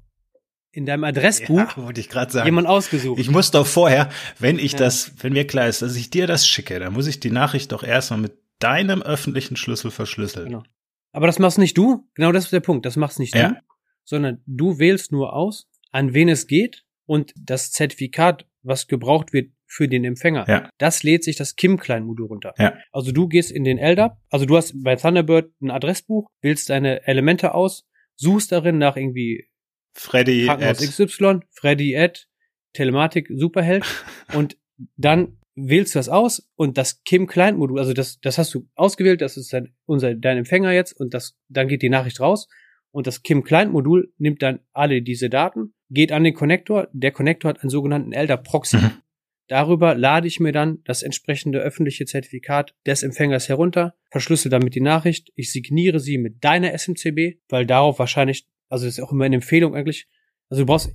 in 0.72 0.86
deinem 0.86 1.06
Adressbuch 1.06 1.58
Ja, 1.76 1.84
wollte 1.84 2.02
ich 2.02 2.10
gerade 2.10 2.32
sagen. 2.32 2.46
jemand 2.46 2.68
ausgesucht. 2.68 3.20
Ich 3.20 3.32
muss 3.32 3.52
doch 3.52 3.66
vorher, 3.66 4.10
wenn 4.38 4.60
ich 4.60 4.74
Ja. 4.74 4.80
das, 4.80 5.12
wenn 5.24 5.34
mir 5.34 5.48
klar 5.48 5.68
ist, 5.68 5.82
dass 5.82 5.96
ich 5.96 6.10
dir 6.10 6.28
das 6.28 6.48
schicke, 6.48 6.78
dann 6.80 6.94
muss 6.94 7.08
ich 7.08 7.20
die 7.20 7.32
Nachricht 7.32 7.72
doch 7.72 7.84
erstmal 7.84 8.20
mit 8.20 8.34
deinem 8.60 9.02
öffentlichen 9.02 9.56
Schlüssel 9.56 9.90
verschlüsseln. 9.92 10.48
Genau. 10.50 10.64
Aber 11.14 11.26
das 11.26 11.40
machst 11.40 11.58
nicht 11.58 11.78
du. 11.78 12.08
Genau 12.16 12.32
das 12.32 12.46
ist 12.46 12.54
der 12.54 12.60
Punkt. 12.60 12.86
Das 12.86 12.96
machst 12.96 13.18
nicht 13.18 13.34
Ja. 13.34 13.50
du, 13.50 13.56
sondern 14.04 14.42
du 14.46 14.78
wählst 14.78 15.12
nur 15.12 15.34
aus, 15.34 15.68
an 15.92 16.14
wen 16.14 16.30
es 16.30 16.46
geht 16.48 16.84
und 17.08 17.34
das 17.36 17.72
Zertifikat, 17.72 18.46
was 18.62 18.88
gebraucht 18.88 19.34
wird 19.34 19.52
für 19.66 19.88
den 19.88 20.04
Empfänger. 20.04 20.46
Ja. 20.48 20.70
Das 20.78 21.04
lädt 21.04 21.24
sich 21.24 21.36
das 21.36 21.56
Kim-Client-Modul 21.56 22.28
runter. 22.28 22.54
Ja. 22.58 22.78
Also 22.92 23.12
du 23.12 23.28
gehst 23.28 23.52
in 23.52 23.64
den 23.64 23.80
LDAP, 23.80 24.18
also 24.30 24.46
du 24.46 24.56
hast 24.56 24.82
bei 24.84 24.96
Thunderbird 24.96 25.52
ein 25.62 25.72
Adressbuch, 25.72 26.30
wählst 26.42 26.70
deine 26.70 27.06
Elemente 27.08 27.54
aus, 27.54 27.88
suchst 28.16 28.52
darin 28.52 28.78
nach 28.78 28.96
irgendwie 28.96 29.48
Freddy 29.94 30.46
Krankenhaus 30.46 30.82
at, 30.82 30.90
XY, 30.90 31.40
Freddy 31.52 31.98
at, 31.98 32.28
Telematik, 32.74 33.30
Superheld 33.34 33.84
und 34.34 34.58
dann 34.96 35.40
wählst 35.56 35.96
du 35.96 36.00
das 36.00 36.08
aus 36.08 36.50
und 36.56 36.78
das 36.78 37.04
Kim-Client-Modul, 37.04 37.80
also 37.80 37.94
das, 37.94 38.20
das 38.20 38.38
hast 38.38 38.54
du 38.54 38.70
ausgewählt, 38.76 39.22
das 39.22 39.38
ist 39.38 39.52
dein, 39.52 39.74
unser, 39.86 40.14
dein 40.14 40.38
Empfänger 40.38 40.72
jetzt 40.72 40.94
und 40.94 41.14
das, 41.14 41.36
dann 41.50 41.68
geht 41.68 41.82
die 41.82 41.90
Nachricht 41.90 42.20
raus 42.20 42.48
und 42.98 43.06
das 43.06 43.22
Kim-Client-Modul 43.22 44.12
nimmt 44.18 44.42
dann 44.42 44.60
alle 44.74 45.04
diese 45.04 45.30
Daten, 45.30 45.76
geht 45.92 46.12
an 46.12 46.24
den 46.24 46.34
Connector, 46.34 46.88
der 46.94 47.12
Connector 47.12 47.50
hat 47.50 47.62
einen 47.62 47.70
sogenannten 47.70 48.12
LDAP-Proxy. 48.12 48.78
Mhm. 48.78 48.92
Darüber 49.48 49.94
lade 49.94 50.26
ich 50.26 50.40
mir 50.40 50.52
dann 50.52 50.80
das 50.84 51.04
entsprechende 51.04 51.60
öffentliche 51.60 52.06
Zertifikat 52.06 52.74
des 52.88 53.04
Empfängers 53.04 53.50
herunter, 53.50 53.94
verschlüssel 54.10 54.50
damit 54.50 54.74
die 54.74 54.82
Nachricht, 54.82 55.32
ich 55.36 55.52
signiere 55.52 56.00
sie 56.00 56.18
mit 56.18 56.44
deiner 56.44 56.76
SMCB, 56.76 57.38
weil 57.50 57.68
darauf 57.68 58.00
wahrscheinlich, 58.00 58.48
also 58.68 58.88
das 58.88 58.98
ist 58.98 59.04
auch 59.04 59.12
immer 59.12 59.26
eine 59.26 59.36
Empfehlung 59.36 59.76
eigentlich, 59.76 60.08
also 60.50 60.64
du 60.64 60.66
brauchst, 60.66 60.92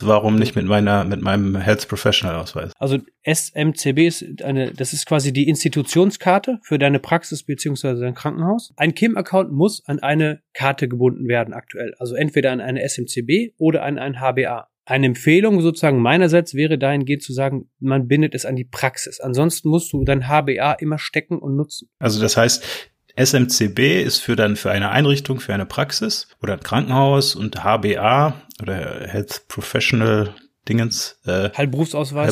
warum 0.00 0.36
nicht 0.36 0.54
mit 0.54 0.66
meiner, 0.66 1.04
mit 1.04 1.20
meinem 1.20 1.56
Health 1.56 1.88
Professional 1.88 2.36
Ausweis? 2.36 2.72
also 2.78 2.98
SMCB 3.24 3.98
ist 4.06 4.42
eine, 4.42 4.72
das 4.72 4.92
ist 4.92 5.06
quasi 5.06 5.32
die 5.32 5.48
Institutionskarte 5.48 6.58
für 6.62 6.78
deine 6.78 6.98
Praxis 7.00 7.42
beziehungsweise 7.42 8.02
dein 8.02 8.14
Krankenhaus. 8.14 8.72
Ein 8.76 8.94
KIM-Account 8.94 9.52
muss 9.52 9.84
an 9.86 10.00
eine 10.00 10.42
Karte 10.52 10.88
gebunden 10.88 11.26
werden 11.28 11.54
aktuell, 11.54 11.94
also 11.98 12.14
entweder 12.14 12.52
an 12.52 12.60
eine 12.60 12.86
SMCB 12.88 13.54
oder 13.58 13.82
an 13.82 13.98
ein 13.98 14.20
HBA. 14.20 14.68
Eine 14.86 15.06
Empfehlung 15.06 15.62
sozusagen 15.62 15.98
meinerseits 15.98 16.54
wäre 16.54 16.76
dahingehend 16.76 17.22
zu 17.22 17.32
sagen, 17.32 17.70
man 17.80 18.06
bindet 18.06 18.34
es 18.34 18.44
an 18.44 18.54
die 18.54 18.66
Praxis. 18.66 19.18
Ansonsten 19.18 19.70
musst 19.70 19.92
du 19.94 20.04
dein 20.04 20.28
HBA 20.28 20.74
immer 20.74 20.98
stecken 20.98 21.38
und 21.38 21.56
nutzen. 21.56 21.88
Also 21.98 22.20
das 22.20 22.36
heißt, 22.36 22.92
SMCB 23.16 24.02
ist 24.02 24.18
für 24.18 24.36
dann 24.36 24.56
für 24.56 24.70
eine 24.70 24.90
Einrichtung, 24.90 25.40
für 25.40 25.54
eine 25.54 25.66
Praxis 25.66 26.28
oder 26.42 26.54
ein 26.54 26.60
Krankenhaus 26.60 27.36
und 27.36 27.62
HBA 27.62 28.34
oder 28.60 29.06
Health 29.06 29.44
Professional 29.48 30.34
Dingens, 30.68 31.20
äh, 31.26 31.50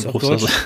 Berufsaus- 0.05 0.41
Deutsch. 0.41 0.53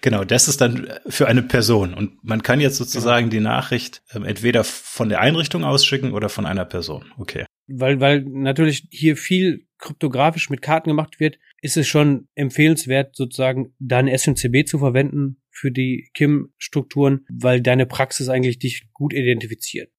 Genau, 0.00 0.22
das 0.22 0.46
ist 0.46 0.60
dann 0.60 0.88
für 1.08 1.26
eine 1.26 1.42
Person. 1.42 1.92
Und 1.92 2.22
man 2.22 2.42
kann 2.44 2.60
jetzt 2.60 2.76
sozusagen 2.76 3.30
die 3.30 3.40
Nachricht 3.40 4.00
ähm, 4.14 4.24
entweder 4.24 4.62
von 4.62 5.08
der 5.08 5.20
Einrichtung 5.20 5.64
ausschicken 5.64 6.12
oder 6.12 6.28
von 6.28 6.46
einer 6.46 6.64
Person. 6.64 7.12
Okay. 7.18 7.44
weil, 7.66 8.00
weil 8.00 8.22
natürlich 8.22 8.86
hier 8.90 9.16
viel 9.16 9.66
kryptografisch 9.78 10.50
mit 10.50 10.62
Karten 10.62 10.90
gemacht 10.90 11.18
wird, 11.18 11.38
ist 11.60 11.76
es 11.76 11.88
schon 11.88 12.28
empfehlenswert, 12.36 13.16
sozusagen 13.16 13.74
deine 13.80 14.16
SMCB 14.16 14.66
zu 14.66 14.78
verwenden 14.78 15.40
für 15.58 15.72
die 15.72 16.10
KIM-Strukturen, 16.14 17.26
weil 17.28 17.60
deine 17.60 17.86
Praxis 17.86 18.28
eigentlich 18.28 18.58
dich 18.58 18.88
gut 18.92 19.12
identifiziert. 19.12 19.90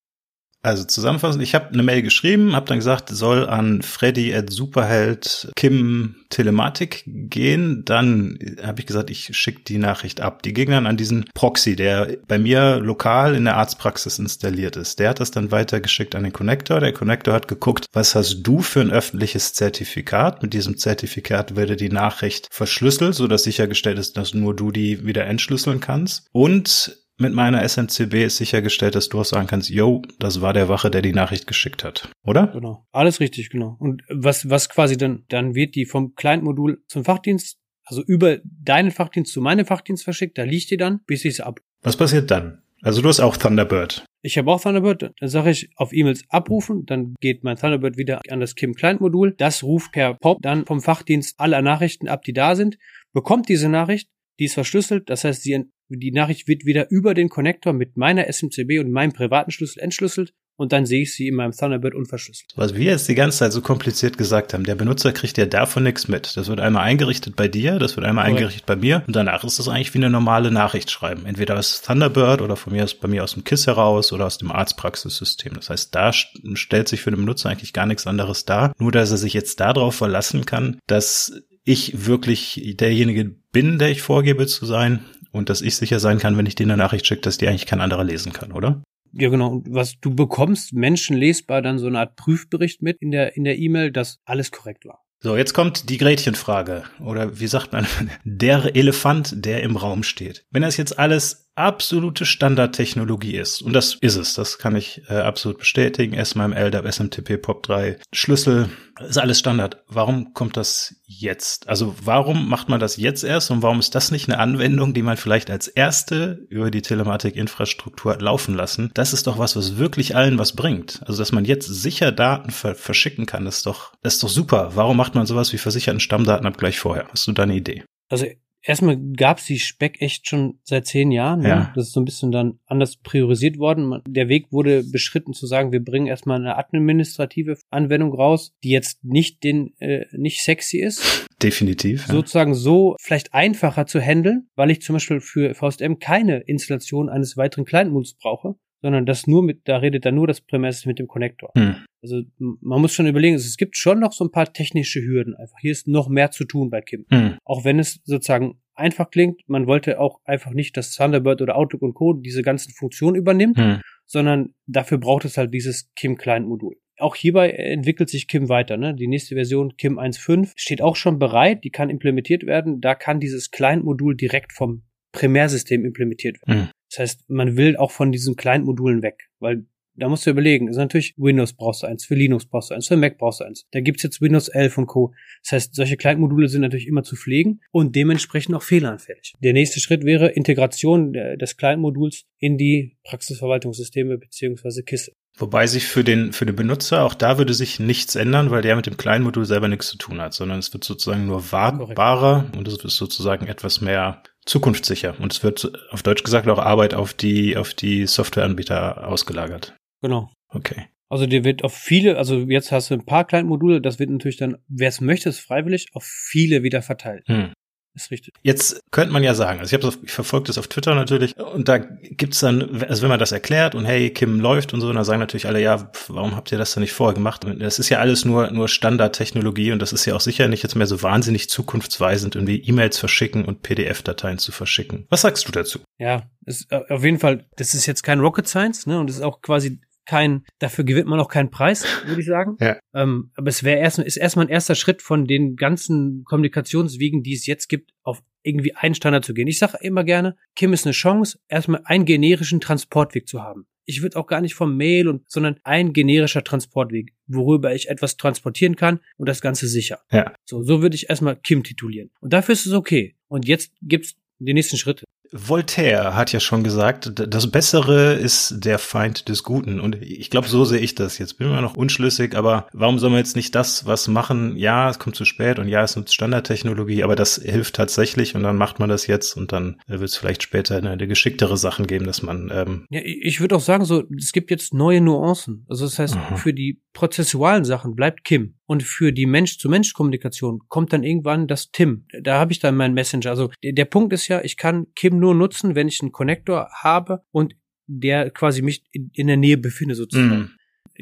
Also 0.62 0.84
zusammenfassend, 0.84 1.42
ich 1.42 1.56
habe 1.56 1.70
eine 1.70 1.84
Mail 1.84 2.02
geschrieben, 2.02 2.54
habe 2.54 2.66
dann 2.66 2.80
gesagt, 2.80 3.10
soll 3.10 3.48
an 3.48 3.82
Freddy 3.82 4.36
at 4.36 4.52
Superheld 4.52 5.52
Kim 5.56 6.16
Telematik 6.30 7.04
gehen. 7.06 7.84
Dann 7.86 8.38
habe 8.62 8.82
ich 8.82 8.86
gesagt, 8.86 9.10
ich 9.10 9.36
schicke 9.38 9.62
die 9.64 9.78
Nachricht 9.78 10.20
ab. 10.20 10.44
Die 10.44 10.54
ging 10.54 10.70
dann 10.70 10.86
an 10.86 10.98
diesen 10.98 11.26
Proxy, 11.34 11.78
der 11.78 12.18
bei 12.28 12.38
mir 12.38 12.78
lokal 12.78 13.36
in 13.36 13.46
der 13.46 13.56
Arztpraxis 13.56 14.20
installiert 14.20 14.76
ist. 14.76 15.00
Der 15.00 15.10
hat 15.10 15.22
das 15.22 15.32
dann 15.32 15.52
weitergeschickt 15.52 16.14
an 16.14 16.24
den 16.24 16.34
Connector. 16.34 16.82
Der 16.82 16.94
Connector 16.94 17.34
hat 17.34 17.48
geguckt, 17.48 17.86
was 17.94 18.14
hast 18.14 18.44
du 18.44 18.60
für 18.60 18.82
ein 18.82 18.92
öffentliches 18.92 19.54
Zertifikat? 19.54 20.44
Mit 20.44 20.54
diesem 20.54 20.78
Zertifikat 20.78 21.56
werde 21.56 21.78
die 21.78 21.90
Nachricht 21.90 22.48
verschlüsselt, 22.52 23.16
sodass 23.16 23.44
sichergestellt 23.44 23.98
ist, 23.98 24.18
dass 24.18 24.34
nur 24.34 24.56
du 24.56 24.72
die 24.72 25.06
wieder 25.06 25.26
entschlüsseln 25.26 25.80
kannst. 25.80 26.28
Und 26.34 26.98
mit 27.20 27.34
meiner 27.34 27.68
SMCB 27.68 28.26
ist 28.26 28.38
sichergestellt, 28.38 28.96
dass 28.96 29.10
du 29.10 29.20
auch 29.20 29.26
sagen 29.26 29.48
kannst, 29.48 29.70
yo, 29.70 30.02
das 30.20 30.42
war 30.42 30.54
der 30.54 30.70
Wache, 30.70 30.90
der 30.90 31.02
die 31.02 31.14
Nachricht 31.14 31.48
geschickt 31.48 31.84
hat. 31.84 32.10
Oder? 32.24 32.48
Genau. 32.48 32.86
Alles 32.92 33.20
richtig, 33.20 33.50
genau. 33.50 33.76
Und 33.80 34.04
was, 34.10 34.50
was 34.50 34.70
quasi 34.70 34.98
dann, 34.98 35.26
dann 35.30 35.54
wird 35.54 35.76
die 35.76 35.86
vom 35.86 36.16
Client-Modul 36.16 36.84
zum 36.88 37.04
Fachdienst, 37.04 37.58
also 37.84 38.04
über 38.04 38.38
deinen 38.44 38.92
Fachdienst 38.92 39.34
zu 39.34 39.42
meinem 39.42 39.66
Fachdienst 39.66 40.04
verschickt, 40.04 40.38
da 40.38 40.44
liegt 40.44 40.72
die 40.72 40.78
dann, 40.78 41.02
bis 41.06 41.26
ich 41.26 41.34
es 41.34 41.40
ab. 41.42 41.60
Was 41.82 41.98
passiert 41.98 42.32
dann? 42.32 42.62
Also 42.82 43.02
du 43.02 43.10
hast 43.10 43.20
auch 43.20 43.36
Thunderbird. 43.36 44.06
Ich 44.22 44.38
habe 44.38 44.52
auch 44.52 44.62
Thunderbird, 44.62 45.12
dann 45.20 45.30
sage 45.30 45.52
ich 45.52 45.70
auf 45.76 45.92
E-Mails 45.92 46.24
abrufen, 46.30 46.86
dann 46.86 47.16
geht 47.20 47.44
mein 47.44 47.58
Thunderbird 47.58 47.98
wieder 47.98 48.22
an 48.30 48.40
das 48.40 48.56
Kim 48.56 48.74
Client 48.74 49.02
Modul. 49.02 49.34
Das 49.38 49.64
ruft 49.64 49.92
per 49.92 50.14
POP 50.14 50.42
dann 50.42 50.66
vom 50.66 50.82
Fachdienst 50.82 51.40
alle 51.40 51.62
Nachrichten 51.62 52.08
ab, 52.08 52.24
die 52.24 52.34
da 52.34 52.56
sind, 52.56 52.78
bekommt 53.14 53.50
diese 53.50 53.70
Nachricht, 53.70 54.10
die 54.40 54.46
ist 54.46 54.54
verschlüsselt, 54.54 55.10
das 55.10 55.24
heißt, 55.24 55.44
die, 55.46 55.66
die 55.90 56.12
Nachricht 56.12 56.48
wird 56.48 56.66
wieder 56.66 56.90
über 56.92 57.14
den 57.14 57.30
Konnektor 57.30 57.74
mit 57.74 57.98
meiner 57.98 58.32
SMCB 58.32 58.80
und 58.80 58.92
meinem 58.92 59.14
privaten 59.14 59.52
Schlüssel 59.52 59.80
entschlüsselt 59.80 60.34
und 60.60 60.74
dann 60.74 60.86
sehe 60.86 61.04
ich 61.04 61.16
sie 61.16 61.30
in 61.30 61.36
meinem 61.36 61.54
Thunderbird 61.54 61.96
unverschlüsselt. 61.96 62.52
Was 62.56 62.76
wir 62.76 62.84
jetzt 62.84 63.08
die 63.08 63.16
ganze 63.16 63.38
Zeit 63.38 63.54
so 63.54 63.62
kompliziert 63.62 64.18
gesagt 64.18 64.54
haben, 64.54 64.66
der 64.66 64.76
Benutzer 64.76 65.14
kriegt 65.14 65.38
ja 65.38 65.46
davon 65.46 65.84
nichts 65.84 66.10
mit. 66.10 66.36
Das 66.36 66.50
wird 66.50 66.60
einmal 66.60 66.84
eingerichtet 66.84 67.38
bei 67.38 67.48
dir, 67.48 67.80
das 67.80 67.96
wird 67.96 68.06
einmal 68.06 68.26
Correct. 68.26 68.40
eingerichtet 68.40 68.66
bei 68.66 68.76
mir 68.76 69.04
und 69.08 69.16
danach 69.16 69.46
ist 69.46 69.58
das 69.58 69.70
eigentlich 69.70 69.94
wie 69.94 70.00
eine 70.00 70.10
normale 70.10 70.52
Nachricht 70.52 70.92
schreiben. 70.92 71.26
Entweder 71.26 71.58
aus 71.58 71.82
Thunderbird 71.82 72.42
oder 72.42 72.58
von 72.58 72.74
mir 72.74 72.84
aus 72.84 72.94
bei 72.94 73.08
mir 73.08 73.24
aus 73.24 73.36
dem 73.36 73.46
KISS 73.46 73.68
heraus 73.68 74.12
oder 74.12 74.26
aus 74.26 74.38
dem 74.38 74.52
Arztpraxissystem. 74.52 75.54
Das 75.54 75.70
heißt, 75.70 75.96
da 75.96 76.12
stellt 76.12 76.90
sich 76.90 77.02
für 77.02 77.12
den 77.12 77.22
Benutzer 77.22 77.50
eigentlich 77.50 77.72
gar 77.72 77.86
nichts 77.86 78.06
anderes 78.06 78.44
dar, 78.44 78.74
nur 78.78 78.92
dass 78.92 79.12
er 79.12 79.18
sich 79.18 79.34
jetzt 79.34 79.62
darauf 79.62 79.96
verlassen 79.96 80.46
kann, 80.46 80.78
dass 80.88 81.42
ich 81.64 82.06
wirklich 82.06 82.76
derjenige 82.80 83.36
bin, 83.52 83.80
der 83.80 83.92
ich 83.92 84.02
vorgebe 84.02 84.48
zu 84.48 84.66
sein 84.66 85.06
und 85.32 85.50
dass 85.50 85.62
ich 85.62 85.76
sicher 85.76 86.00
sein 86.00 86.20
kann, 86.20 86.38
wenn 86.38 86.46
ich 86.46 86.56
dir 86.56 86.66
eine 86.66 86.78
Nachricht 86.78 87.06
schicke, 87.06 87.22
dass 87.22 87.38
die 87.38 87.48
eigentlich 87.48 87.66
kein 87.66 87.82
anderer 87.82 88.04
lesen 88.04 88.34
kann, 88.34 88.52
oder? 88.52 88.82
Ja, 89.14 89.30
genau. 89.30 89.50
Und 89.50 89.74
was 89.74 90.00
du 90.00 90.14
bekommst, 90.14 90.74
menschenlesbar 90.74 91.62
dann 91.62 91.80
so 91.80 91.88
eine 91.88 92.00
Art 92.00 92.16
Prüfbericht 92.16 92.82
mit 92.82 92.98
in 93.02 93.12
der 93.12 93.36
in 93.36 93.44
der 93.44 93.58
E-Mail, 93.58 93.92
dass 93.92 94.20
alles 94.26 94.52
korrekt 94.52 94.86
war. 94.86 95.04
So, 95.22 95.36
jetzt 95.36 95.54
kommt 95.54 95.90
die 95.90 95.98
Gretchenfrage. 95.98 96.84
Oder 97.04 97.40
wie 97.40 97.48
sagt 97.48 97.74
man, 97.74 97.86
der 98.24 98.76
Elefant, 98.76 99.46
der 99.46 99.64
im 99.64 99.76
Raum 99.76 100.04
steht. 100.04 100.46
Wenn 100.50 100.62
das 100.62 100.78
jetzt 100.78 100.98
alles 100.98 101.49
absolute 101.60 102.26
Standardtechnologie 102.26 103.36
ist, 103.36 103.62
und 103.62 103.74
das 103.74 103.96
ist 103.96 104.16
es, 104.16 104.34
das 104.34 104.58
kann 104.58 104.76
ich 104.76 105.02
äh, 105.10 105.16
absolut 105.16 105.60
bestätigen, 105.60 106.24
SMM, 106.24 106.54
LDAP, 106.54 106.92
SMTP, 106.92 107.34
POP3, 107.34 107.98
Schlüssel, 108.14 108.70
ist 109.08 109.18
alles 109.18 109.40
Standard. 109.40 109.84
Warum 109.88 110.34
kommt 110.34 110.58
das 110.58 110.96
jetzt? 111.06 111.70
Also 111.70 111.96
warum 112.04 112.50
macht 112.50 112.70
man 112.70 112.80
das 112.80 112.98
jetzt 112.98 113.24
erst 113.24 113.52
und 113.52 113.62
warum 113.62 113.80
ist 113.80 113.96
das 113.96 114.12
nicht 114.12 114.28
eine 114.30 114.40
Anwendung, 114.40 114.94
die 114.94 115.02
man 115.02 115.18
vielleicht 115.18 115.50
als 115.50 115.68
erste 115.68 116.46
über 116.50 116.72
die 116.72 116.82
Telematik-Infrastruktur 116.82 118.14
hat 118.14 118.22
laufen 118.22 118.56
lassen? 118.56 118.92
Das 118.94 119.14
ist 119.14 119.28
doch 119.28 119.38
was, 119.38 119.56
was 119.56 119.78
wirklich 119.78 120.16
allen 120.16 120.38
was 120.38 120.54
bringt. 120.54 121.02
Also 121.06 121.20
dass 121.20 121.32
man 121.32 121.46
jetzt 121.46 121.68
sicher 121.68 122.12
Daten 122.12 122.52
ver 122.52 122.76
verschicken 122.76 123.26
kann, 123.26 123.48
ist 123.48 123.66
doch, 123.66 123.94
das 124.02 124.16
ist 124.16 124.24
doch 124.24 124.30
super. 124.30 124.72
Warum 124.76 124.98
macht 124.98 125.16
man 125.16 125.26
sowas 125.26 125.54
wie 125.54 125.58
versicherten 125.58 126.00
Stammdatenabgleich 126.00 126.80
vorher? 126.80 127.08
Hast 127.12 127.28
du 127.28 127.32
da 127.32 127.44
eine 127.44 127.56
Idee? 127.56 127.84
Also 128.10 128.26
erstmal 128.62 128.98
gab's 128.98 129.46
die 129.46 129.60
Speck 129.60 130.02
echt 130.02 130.28
schon 130.28 130.60
seit 130.64 130.86
zehn 130.88 131.12
Jahren. 131.12 131.42
Ne? 131.42 131.50
Ja. 131.50 131.74
Das 131.76 131.88
ist 131.88 131.94
so 131.94 132.02
ein 132.02 132.06
bisschen 132.06 132.32
dann 132.32 132.60
anders 132.66 132.98
priorisiert 132.98 133.58
worden. 133.58 134.02
Der 134.08 134.30
Weg 134.30 134.52
wurde 134.52 134.84
beschritten 134.84 135.34
zu 135.34 135.48
sagen, 135.48 135.72
wir 135.72 135.84
bringen 135.84 136.08
erstmal 136.08 136.40
eine 136.40 136.58
administrative 136.58 137.58
Anwendung 137.70 138.14
raus, 138.14 138.54
die 138.64 138.70
jetzt 138.70 139.04
nicht 139.04 139.44
den 139.44 139.74
äh, 139.80 140.06
nicht 140.12 140.42
sexy 140.42 140.80
ist. 140.80 141.28
Definitiv. 141.42 142.08
Ja. 142.08 142.14
Sozusagen 142.14 142.54
so 142.54 142.96
vielleicht 143.00 143.34
einfacher 143.34 143.86
zu 143.86 144.02
handeln, 144.02 144.50
weil 144.56 144.72
ich 144.72 144.82
zum 144.82 144.94
Beispiel 144.94 145.22
für 145.22 145.54
VSM 145.56 146.00
keine 146.00 146.40
Installation 146.40 147.10
eines 147.10 147.38
weiteren 147.38 147.66
Client-Moduls 147.66 148.16
brauche, 148.16 148.56
sondern 148.82 149.06
das 149.06 149.28
nur 149.28 149.44
mit, 149.44 149.62
da 149.68 149.78
redet 149.78 150.06
dann 150.06 150.16
nur 150.16 150.28
das 150.28 150.42
Primär 150.42 150.74
mit 150.86 151.00
dem 151.00 151.08
Connector. 151.08 151.52
Hm. 151.56 151.76
Also 152.02 152.22
man 152.38 152.82
muss 152.82 152.94
schon 152.94 153.08
überlegen, 153.08 153.36
es 153.36 153.58
gibt 153.58 153.76
schon 153.76 154.00
noch 154.00 154.14
so 154.14 154.24
ein 154.24 154.32
paar 154.32 154.54
technische 154.54 155.02
Hürden. 155.02 155.36
Einfach 155.36 155.58
hier 155.60 155.72
ist 155.72 155.88
noch 155.88 156.08
mehr 156.08 156.32
zu 156.32 156.46
tun 156.46 156.70
bei 156.70 156.82
Kim. 156.82 157.06
Hm. 157.10 157.38
Auch 157.44 157.66
wenn 157.66 157.80
es 157.80 158.00
sozusagen 158.06 158.60
einfach 158.76 159.12
klingt, 159.12 159.42
man 159.48 159.68
wollte 159.68 160.00
auch 160.00 160.22
einfach 160.24 160.52
nicht, 160.52 160.78
dass 160.78 160.96
Thunderbird 160.96 161.42
oder 161.42 161.58
Outlook 161.58 161.82
und 161.82 161.94
Co. 161.94 162.14
diese 162.14 162.42
ganzen 162.42 162.72
Funktionen 162.74 163.16
übernimmt, 163.16 163.58
hm. 163.58 163.82
sondern 164.06 164.54
dafür 164.68 164.98
braucht 164.98 165.26
es 165.26 165.38
halt 165.38 165.54
dieses 165.54 165.92
Kim 165.96 166.18
Client 166.18 166.48
Modul. 166.48 166.76
Auch 166.98 167.16
hierbei 167.16 167.52
entwickelt 167.52 168.10
sich 168.10 168.28
Kim 168.28 168.50
weiter. 168.50 168.76
Ne? 168.76 168.94
Die 168.94 169.08
nächste 169.08 169.36
Version, 169.36 169.78
Kim 169.78 169.98
1.5, 169.98 170.52
steht 170.56 170.82
auch 170.82 170.98
schon 170.98 171.18
bereit, 171.18 171.64
die 171.64 171.70
kann 171.70 171.90
implementiert 171.90 172.46
werden. 172.46 172.82
Da 172.82 172.94
kann 172.94 173.22
dieses 173.22 173.52
Client-Modul 173.52 174.18
direkt 174.18 174.52
vom 174.52 174.84
Primärsystem 175.14 175.86
implementiert 175.86 176.38
werden. 176.46 176.64
Hm. 176.64 176.70
Das 176.90 177.00
heißt, 177.00 177.30
man 177.30 177.56
will 177.58 177.78
auch 177.78 177.92
von 177.92 178.12
diesen 178.12 178.36
Client-Modulen 178.36 179.02
weg, 179.02 179.30
weil 179.40 179.66
da 180.00 180.08
musst 180.08 180.26
du 180.26 180.30
überlegen, 180.30 180.68
also 180.68 180.80
natürlich 180.80 181.14
Windows 181.18 181.54
brauchst 181.54 181.84
du 181.84 181.88
eins, 181.88 182.06
für 182.06 182.16
Linux 182.16 182.46
brauchst 182.46 182.72
du 182.72 182.76
eins, 182.76 182.88
für 182.88 182.96
Mac 182.96 183.18
brauchst 183.18 183.42
du 183.42 183.44
eins. 183.44 183.66
Da 183.72 183.82
gibt's 183.82 184.02
jetzt 184.04 184.22
Windows 184.22 184.48
11 184.48 184.78
und 184.78 184.88
Co. 184.88 185.14
Das 185.44 185.52
heißt, 185.52 185.76
solche 185.76 185.98
Client-Module 185.98 186.48
sind 186.48 186.62
natürlich 186.62 186.88
immer 186.88 187.04
zu 187.04 187.16
pflegen 187.16 187.62
und 187.72 187.96
dementsprechend 187.96 188.56
auch 188.56 188.64
fehleranfällig. 188.64 189.34
Der 189.40 189.54
nächste 189.54 189.80
Schritt 189.80 190.06
wäre 190.06 190.30
Integration 190.30 191.14
des 191.14 191.58
Client-Moduls 191.58 192.26
in 192.38 192.58
die 192.58 192.98
Praxisverwaltungssysteme 193.04 194.18
beziehungsweise 194.18 194.84
KISS. 194.84 195.12
Wobei 195.38 195.68
sich 195.68 195.86
für 195.86 196.04
den, 196.04 196.34
für 196.34 196.46
den 196.46 196.56
Benutzer, 196.56 197.04
auch 197.06 197.14
da 197.14 197.38
würde 197.38 197.54
sich 197.54 197.80
nichts 197.80 198.16
ändern, 198.16 198.52
weil 198.52 198.62
der 198.62 198.76
mit 198.76 198.88
dem 198.88 198.98
kleinen 198.98 199.24
Modul 199.24 199.46
selber 199.46 199.70
nichts 199.70 199.88
zu 199.88 199.98
tun 199.98 200.20
hat, 200.20 200.34
sondern 200.34 200.60
es 200.60 200.74
wird 200.74 200.84
sozusagen 200.84 201.28
nur 201.28 201.52
wartbarer 201.52 202.42
Korrekt. 202.42 202.58
und 202.58 202.68
es 202.68 202.84
ist 202.84 202.98
sozusagen 202.98 203.48
etwas 203.48 203.80
mehr 203.80 204.22
zukunftssicher. 204.50 205.16
Und 205.20 205.32
es 205.34 205.44
wird 205.44 205.72
auf 205.92 206.04
Deutsch 206.04 206.24
gesagt 206.24 206.48
auch 206.48 206.60
Arbeit 206.60 206.94
auf 206.94 207.14
die, 207.14 207.56
auf 207.56 207.74
die 207.74 208.06
Softwareanbieter 208.08 209.08
ausgelagert. 209.08 209.76
Genau. 210.02 210.32
Okay. 210.50 210.88
Also 211.10 211.26
dir 211.26 211.44
wird 211.44 211.64
auf 211.64 211.74
viele, 211.74 212.18
also 212.18 212.40
jetzt 212.50 212.72
hast 212.72 212.90
du 212.90 212.94
ein 212.94 213.06
paar 213.06 213.26
kleine 213.26 213.48
Module, 213.48 213.82
das 213.82 213.98
wird 213.98 214.10
natürlich 214.12 214.38
dann, 214.38 214.58
wer 214.68 214.90
es 214.90 215.02
möchte, 215.02 215.30
ist 215.30 215.40
freiwillig, 215.40 215.88
auf 215.94 216.04
viele 216.04 216.62
wieder 216.62 216.82
verteilt. 216.82 217.28
Hm. 217.28 217.54
Ist 217.96 218.12
richtig. 218.12 218.36
Jetzt 218.44 218.82
könnte 218.92 219.12
man 219.12 219.24
ja 219.24 219.34
sagen, 219.34 219.60
also 219.60 219.76
ich 219.76 219.84
habe 219.84 219.96
ich 220.04 220.12
verfolge 220.12 220.48
das 220.48 220.58
auf 220.58 220.68
Twitter 220.68 220.94
natürlich 220.94 221.36
und 221.38 221.68
da 221.68 221.80
gibt's 221.80 222.40
dann, 222.40 222.84
also 222.84 223.02
wenn 223.02 223.10
man 223.10 223.20
das 223.20 223.32
erklärt 223.32 223.74
und 223.74 223.86
hey, 223.86 224.12
Kim 224.12 224.40
läuft 224.40 224.74
und 224.74 224.82
so, 224.82 224.94
dann 224.94 225.04
sagen 225.04 225.20
natürlich 225.20 225.48
alle, 225.48 225.62
ja, 225.62 225.92
warum 226.08 226.36
habt 226.36 226.52
ihr 226.52 226.58
das 226.58 226.74
denn 226.74 226.82
nicht 226.82 226.94
vorher 226.94 227.16
gemacht? 227.16 227.46
Das 227.60 227.80
ist 227.80 227.90
ja 227.90 227.98
alles 228.00 228.26
nur 228.26 228.52
nur 228.52 228.68
Standardtechnologie 228.68 229.72
und 229.72 229.82
das 229.82 229.92
ist 229.92 230.06
ja 230.06 230.16
auch 230.16 230.22
sicher 230.22 230.48
nicht 230.48 230.64
jetzt 230.64 230.76
mehr 230.76 230.88
so 230.88 231.02
wahnsinnig 231.02 231.50
zukunftsweisend, 231.50 232.36
irgendwie 232.36 232.62
E-Mails 232.62 233.00
verschicken 233.00 233.44
und 233.46 233.64
PDF-Dateien 233.64 234.38
zu 234.38 234.52
verschicken. 234.52 235.08
Was 235.10 235.22
sagst 235.22 235.48
du 235.48 235.52
dazu? 235.52 235.80
Ja, 235.98 236.24
ist 236.46 236.72
äh, 236.72 236.82
auf 236.90 237.04
jeden 237.04 237.20
Fall, 237.20 237.46
das 237.58 237.74
ist 237.74 237.86
jetzt 237.86 238.04
kein 238.04 238.20
Rocket 238.20 238.48
Science, 238.48 238.86
ne? 238.86 239.00
Und 239.00 239.10
es 239.10 239.18
ist 239.18 239.24
auch 239.24 239.42
quasi 239.42 239.82
kein, 240.10 240.44
dafür 240.58 240.86
gewinnt 240.86 241.08
man 241.08 241.20
auch 241.20 241.28
keinen 241.28 241.52
Preis, 241.52 241.86
würde 242.08 242.20
ich 242.20 242.26
sagen. 242.26 242.58
Ja. 242.60 242.80
Ähm, 242.96 243.30
aber 243.36 243.50
es 243.50 243.64
wäre 243.64 243.80
erst, 243.80 244.00
ist 244.00 244.18
erstmal 244.18 244.48
ein 244.48 244.50
erster 244.50 244.74
Schritt 244.74 245.04
von 245.04 245.26
den 245.26 245.56
ganzen 245.56 246.24
Kommunikationswegen, 246.26 247.22
die 247.22 247.36
es 247.36 247.46
jetzt 247.46 247.68
gibt, 247.70 247.92
auf 248.02 248.24
irgendwie 248.42 248.76
einen 248.76 248.96
Standard 248.96 249.24
zu 249.24 249.36
gehen. 249.36 249.48
Ich 249.48 249.60
sage 249.60 249.78
immer 249.82 250.04
gerne, 250.04 250.36
Kim 250.56 250.74
ist 250.74 250.88
eine 250.88 250.94
Chance, 250.94 251.38
erstmal 251.48 251.82
einen 251.86 252.06
generischen 252.06 252.60
Transportweg 252.60 253.28
zu 253.28 253.44
haben. 253.44 253.68
Ich 253.86 254.02
würde 254.02 254.18
auch 254.18 254.26
gar 254.26 254.42
nicht 254.42 254.56
vom 254.56 254.76
Mail 254.76 255.08
und, 255.08 255.30
sondern 255.30 255.58
ein 255.64 255.94
generischer 255.94 256.44
Transportweg, 256.44 257.14
worüber 257.28 257.76
ich 257.76 257.90
etwas 257.90 258.18
transportieren 258.18 258.76
kann 258.76 259.02
und 259.18 259.30
das 259.30 259.42
Ganze 259.42 259.68
sicher. 259.68 260.00
Ja. 260.12 260.34
So, 260.44 260.64
so 260.64 260.82
würde 260.82 260.96
ich 260.96 261.08
erstmal 261.12 261.36
Kim 261.36 261.62
titulieren. 261.62 262.10
Und 262.20 262.34
dafür 262.34 262.54
ist 262.54 262.66
es 262.66 262.74
okay. 262.74 263.16
Und 263.28 263.48
jetzt 263.48 263.74
gibt's 263.84 264.16
die 264.40 264.56
nächsten 264.56 264.78
Schritte. 264.78 265.06
Voltaire 265.32 266.16
hat 266.16 266.32
ja 266.32 266.40
schon 266.40 266.64
gesagt, 266.64 267.12
das 267.28 267.52
Bessere 267.52 268.14
ist 268.14 268.56
der 268.66 268.80
Feind 268.80 269.30
des 269.30 269.44
Guten. 269.44 269.80
Und 269.80 270.02
ich 270.02 270.30
glaube, 270.30 270.48
so 270.48 270.66
sehe 270.66 270.80
ich 270.80 270.96
das 270.96 271.18
jetzt. 271.18 271.38
Bin 271.38 271.48
immer 271.48 271.62
noch 271.62 271.76
unschlüssig, 271.76 272.36
aber 272.36 272.68
warum 272.74 273.00
soll 273.00 273.10
man 273.10 273.20
jetzt 273.20 273.36
nicht 273.36 273.54
das 273.56 273.86
was 273.86 274.08
machen? 274.08 274.58
Ja, 274.58 274.90
es 274.90 275.00
kommt 275.00 275.16
zu 275.16 275.26
spät 275.26 275.60
und 275.60 275.68
ja, 275.68 275.84
es 275.84 275.96
ist 275.96 276.14
Standardtechnologie, 276.14 277.04
aber 277.04 277.16
das 277.16 277.36
hilft 277.36 277.76
tatsächlich 277.76 278.36
und 278.36 278.44
dann 278.44 278.58
macht 278.58 278.80
man 278.80 278.90
das 278.90 279.08
jetzt 279.08 279.36
und 279.38 279.52
dann 279.52 279.78
wird 279.88 280.10
es 280.10 280.18
vielleicht 280.18 280.44
später 280.44 280.78
eine, 280.78 280.92
eine 280.92 281.08
geschicktere 281.08 281.58
Sachen 281.58 281.88
geben, 281.88 282.06
dass 282.06 282.22
man. 282.22 282.52
Ähm 282.54 282.86
ja, 282.90 283.02
ich 283.04 283.40
würde 283.40 283.56
auch 283.56 283.62
sagen, 283.62 283.86
so 283.86 284.04
es 284.18 284.32
gibt 284.32 284.52
jetzt 284.52 284.74
neue 284.74 285.02
Nuancen. 285.02 285.66
Also 285.70 285.86
das 285.86 286.00
heißt, 286.00 286.16
Aha. 286.16 286.36
für 286.38 286.54
die 286.54 286.82
prozessualen 286.94 287.66
Sachen 287.66 287.96
bleibt 287.96 288.24
Kim 288.24 288.56
und 288.66 288.84
für 288.84 289.12
die 289.12 289.26
Mensch-zu-Mensch-Kommunikation 289.26 290.62
kommt 290.68 290.94
dann 290.94 291.04
irgendwann 291.04 291.48
das 291.48 291.72
Tim. 291.72 292.06
Da 292.22 292.40
habe 292.40 292.52
ich 292.52 292.60
dann 292.60 292.76
meinen 292.76 292.94
Messenger. 292.94 293.30
Also 293.30 293.50
der, 293.64 293.74
der 293.74 293.86
Punkt 293.86 294.14
ist 294.14 294.28
ja, 294.28 294.42
ich 294.44 294.58
kann 294.58 294.88
Kim 294.96 295.19
nur 295.20 295.36
nutzen, 295.36 295.76
wenn 295.76 295.88
ich 295.88 296.02
einen 296.02 296.12
Connector 296.12 296.70
habe 296.74 297.24
und 297.32 297.56
der 297.88 298.30
quasi 298.30 298.62
mich 298.62 298.84
in, 298.92 299.12
in 299.14 299.28
der 299.28 299.38
Nähe 299.38 299.58
befinde 299.58 299.96
sozusagen. 299.96 300.40
Mm. 300.40 300.52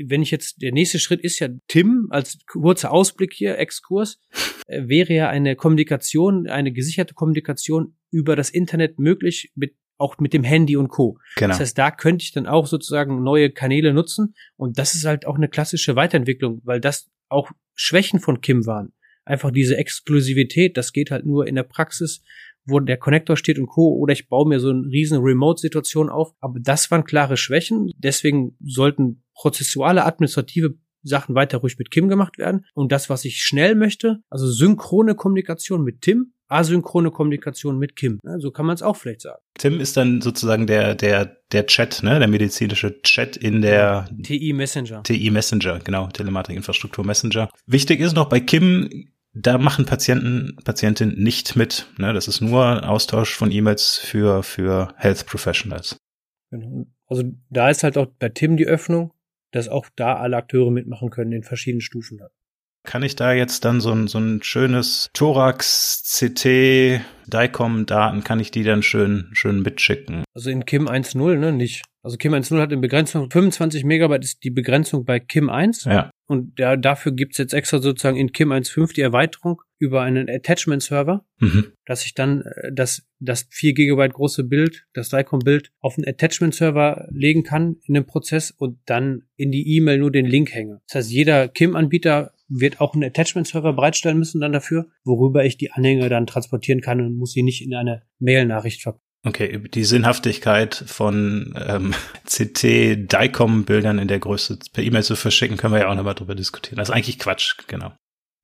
Wenn 0.10 0.22
ich 0.22 0.32
jetzt, 0.32 0.62
der 0.62 0.72
nächste 0.72 1.00
Schritt 1.00 1.22
ist 1.22 1.40
ja 1.40 1.50
Tim, 1.68 2.08
als 2.12 2.38
kurzer 2.46 2.92
Ausblick 2.92 3.34
hier, 3.34 3.58
Exkurs, 3.58 4.20
äh, 4.68 4.88
wäre 4.88 5.14
ja 5.14 5.30
eine 5.30 5.56
Kommunikation, 5.56 6.48
eine 6.48 6.72
gesicherte 6.72 7.14
Kommunikation 7.14 7.96
über 8.12 8.36
das 8.36 8.50
Internet 8.50 9.00
möglich 9.00 9.52
mit 9.56 9.76
auch 10.00 10.20
mit 10.20 10.32
dem 10.34 10.44
Handy 10.44 10.78
und 10.78 10.90
Co. 10.90 11.18
Genau. 11.38 11.50
Das 11.50 11.60
heißt, 11.60 11.78
da 11.78 11.90
könnte 11.90 12.24
ich 12.24 12.32
dann 12.32 12.46
auch 12.46 12.68
sozusagen 12.68 13.24
neue 13.24 13.50
Kanäle 13.50 13.94
nutzen 13.94 14.36
und 14.56 14.78
das 14.78 14.94
ist 14.94 15.06
halt 15.06 15.26
auch 15.26 15.36
eine 15.36 15.50
klassische 15.50 15.96
Weiterentwicklung, 15.96 16.62
weil 16.64 16.80
das 16.80 17.10
auch 17.30 17.52
Schwächen 17.74 18.20
von 18.20 18.42
Kim 18.42 18.66
waren. 18.66 18.94
Einfach 19.26 19.52
diese 19.52 19.76
Exklusivität, 19.76 20.78
das 20.78 20.94
geht 20.94 21.12
halt 21.12 21.26
nur 21.26 21.48
in 21.48 21.56
der 21.56 21.64
Praxis 21.64 22.24
wo 22.68 22.80
der 22.80 22.98
Connector 22.98 23.38
steht 23.38 23.60
und 23.60 23.68
Co. 23.68 23.96
Oder 23.96 24.14
ich 24.14 24.30
baue 24.30 24.48
mir 24.48 24.60
so 24.60 24.70
eine 24.70 24.88
riesen 24.88 25.20
Remote-Situation 25.22 26.10
auf. 26.10 26.34
Aber 26.40 26.60
das 26.60 26.92
waren 26.92 27.04
klare 27.04 27.38
Schwächen. 27.38 27.92
Deswegen 27.98 28.56
sollten 28.64 29.24
prozessuale 29.34 30.06
administrative 30.06 30.76
Sachen 31.04 31.36
weiter 31.36 31.60
ruhig 31.60 31.78
mit 31.78 31.92
Kim 31.92 32.10
gemacht 32.10 32.38
werden. 32.38 32.66
Und 32.74 32.92
das, 32.92 33.10
was 33.10 33.26
ich 33.26 33.42
schnell 33.42 33.76
möchte, 33.76 34.20
also 34.30 34.48
synchrone 34.48 35.16
Kommunikation 35.16 35.84
mit 35.84 36.02
Tim, 36.02 36.34
asynchrone 36.48 37.12
Kommunikation 37.12 37.78
mit 37.78 37.96
Kim. 37.96 38.20
Ne? 38.24 38.40
So 38.40 38.52
kann 38.52 38.66
man 38.66 38.76
es 38.76 38.82
auch 38.82 38.96
vielleicht 38.96 39.22
sagen. 39.22 39.42
Tim 39.56 39.80
ist 39.80 39.98
dann 39.98 40.22
sozusagen 40.22 40.68
der, 40.68 40.96
der, 40.96 41.38
der 41.52 41.66
Chat, 41.66 42.04
ne, 42.04 42.20
der 42.20 42.28
medizinische 42.28 43.02
Chat 43.02 43.36
in 43.38 43.62
der 43.62 44.10
TI 44.24 44.54
Messenger. 44.54 45.04
TI 45.04 45.30
Messenger, 45.30 45.80
genau, 45.80 46.08
Telematikinfrastruktur 46.08 47.06
Messenger. 47.06 47.50
Wichtig 47.66 48.00
ist 48.00 48.16
noch 48.16 48.30
bei 48.30 48.40
Kim, 48.40 49.10
da 49.42 49.58
machen 49.58 49.86
Patienten, 49.86 50.56
Patientinnen 50.64 51.22
nicht 51.22 51.56
mit. 51.56 51.88
Ne? 51.98 52.14
Das 52.14 52.28
ist 52.28 52.42
nur 52.42 52.88
Austausch 52.88 53.34
von 53.36 53.52
E-Mails 53.52 53.98
für, 53.98 54.44
für 54.44 54.94
Health 54.98 55.26
Professionals. 55.26 55.98
Genau. 56.52 56.88
Also 57.08 57.24
da 57.50 57.70
ist 57.70 57.84
halt 57.84 57.98
auch 57.98 58.08
bei 58.20 58.30
Tim 58.30 58.58
die 58.58 58.66
Öffnung, 58.68 59.14
dass 59.52 59.70
auch 59.70 59.88
da 59.96 60.18
alle 60.18 60.38
Akteure 60.38 60.72
mitmachen 60.72 61.10
können 61.10 61.32
in 61.32 61.44
verschiedenen 61.44 61.82
Stufen. 61.82 62.20
Kann 62.88 63.04
ich 63.04 63.18
da 63.18 63.34
jetzt 63.34 63.66
dann 63.66 63.82
so 63.82 63.92
ein, 63.92 64.08
so 64.08 64.18
ein 64.18 64.42
schönes 64.44 65.10
Thorax, 65.14 66.04
CT, 66.18 67.02
DICOM-Daten, 67.28 68.24
kann 68.24 68.40
ich 68.40 68.50
die 68.50 68.64
dann 68.64 68.82
schön, 68.82 69.30
schön 69.34 69.62
mitschicken? 69.62 70.24
Also 70.34 70.50
in 70.50 70.66
Kim 70.66 70.88
1.0, 70.88 71.36
ne, 71.36 71.52
nicht. 71.52 71.84
Also 72.02 72.16
Kim 72.16 72.34
1.0 72.34 72.62
hat 72.62 72.72
eine 72.72 72.80
Begrenzung, 72.80 73.30
25 73.30 73.84
Megabyte 73.84 74.24
ist 74.24 74.42
die 74.46 74.52
Begrenzung 74.52 75.04
bei 75.04 75.20
Kim 75.20 75.50
1. 75.50 75.84
Ja. 75.84 76.10
Und 76.28 76.58
ja, 76.58 76.78
dafür 76.78 77.12
gibt's 77.12 77.38
jetzt 77.38 77.54
extra 77.54 77.80
sozusagen 77.80 78.16
in 78.16 78.32
Kim 78.32 78.54
1.5 78.54 78.94
die 78.94 79.02
Erweiterung 79.02 79.62
über 79.80 80.04
einen 80.04 80.30
Attachment-Server, 80.30 81.26
Mhm. 81.40 81.74
dass 81.86 82.06
ich 82.06 82.14
dann 82.14 82.44
äh, 82.44 82.72
das, 82.74 83.06
das 83.20 83.48
4 83.50 83.74
Gigabyte 83.74 84.14
große 84.14 84.46
Bild, 84.46 84.86
das 84.94 85.10
DICOM-Bild, 85.10 85.72
auf 85.82 85.98
einen 85.98 86.08
Attachment-Server 86.08 87.10
legen 87.12 87.44
kann 87.44 87.76
in 87.84 87.96
dem 87.96 88.06
Prozess 88.06 88.52
und 88.52 88.80
dann 88.86 89.24
in 89.36 89.52
die 89.52 89.76
E-Mail 89.76 89.98
nur 89.98 90.12
den 90.12 90.26
Link 90.26 90.54
hänge. 90.54 90.80
Das 90.88 90.96
heißt, 90.96 91.12
jeder 91.12 91.50
Kim-Anbieter 91.50 92.32
wird 92.50 92.80
auch 92.82 92.94
einen 92.94 93.04
Attachment-Server 93.04 93.74
bereitstellen 93.74 94.18
müssen 94.18 94.42
dann 94.42 94.54
dafür, 94.54 94.88
worüber 95.04 95.46
ich 95.46 95.58
die 95.58 95.72
Anhänge 95.72 96.10
dann 96.10 96.28
transportieren 96.28 96.82
kann 96.82 97.02
und 97.02 97.18
muss 97.18 97.34
sie 97.34 97.44
nicht 97.44 97.64
in 97.64 97.74
eine 97.76 98.04
Mail-Nachricht 98.20 98.82
verpacken. 98.82 99.04
Okay, 99.26 99.62
die 99.74 99.84
Sinnhaftigkeit 99.84 100.76
von 100.76 101.54
ähm, 101.68 101.94
CT-DICOM-Bildern 102.26 104.00
in 104.00 104.08
der 104.08 104.20
Größe 104.20 104.60
per 104.72 104.84
E-Mail 104.84 105.04
zu 105.04 105.16
verschicken, 105.16 105.58
können 105.58 105.74
wir 105.74 105.82
ja 105.82 105.90
auch 105.90 105.96
nochmal 105.96 106.16
drüber 106.16 106.36
diskutieren. 106.36 106.78
Das 106.78 106.90
ist 106.90 106.96
eigentlich 106.96 107.20
Quatsch, 107.20 107.56
genau. 107.68 107.94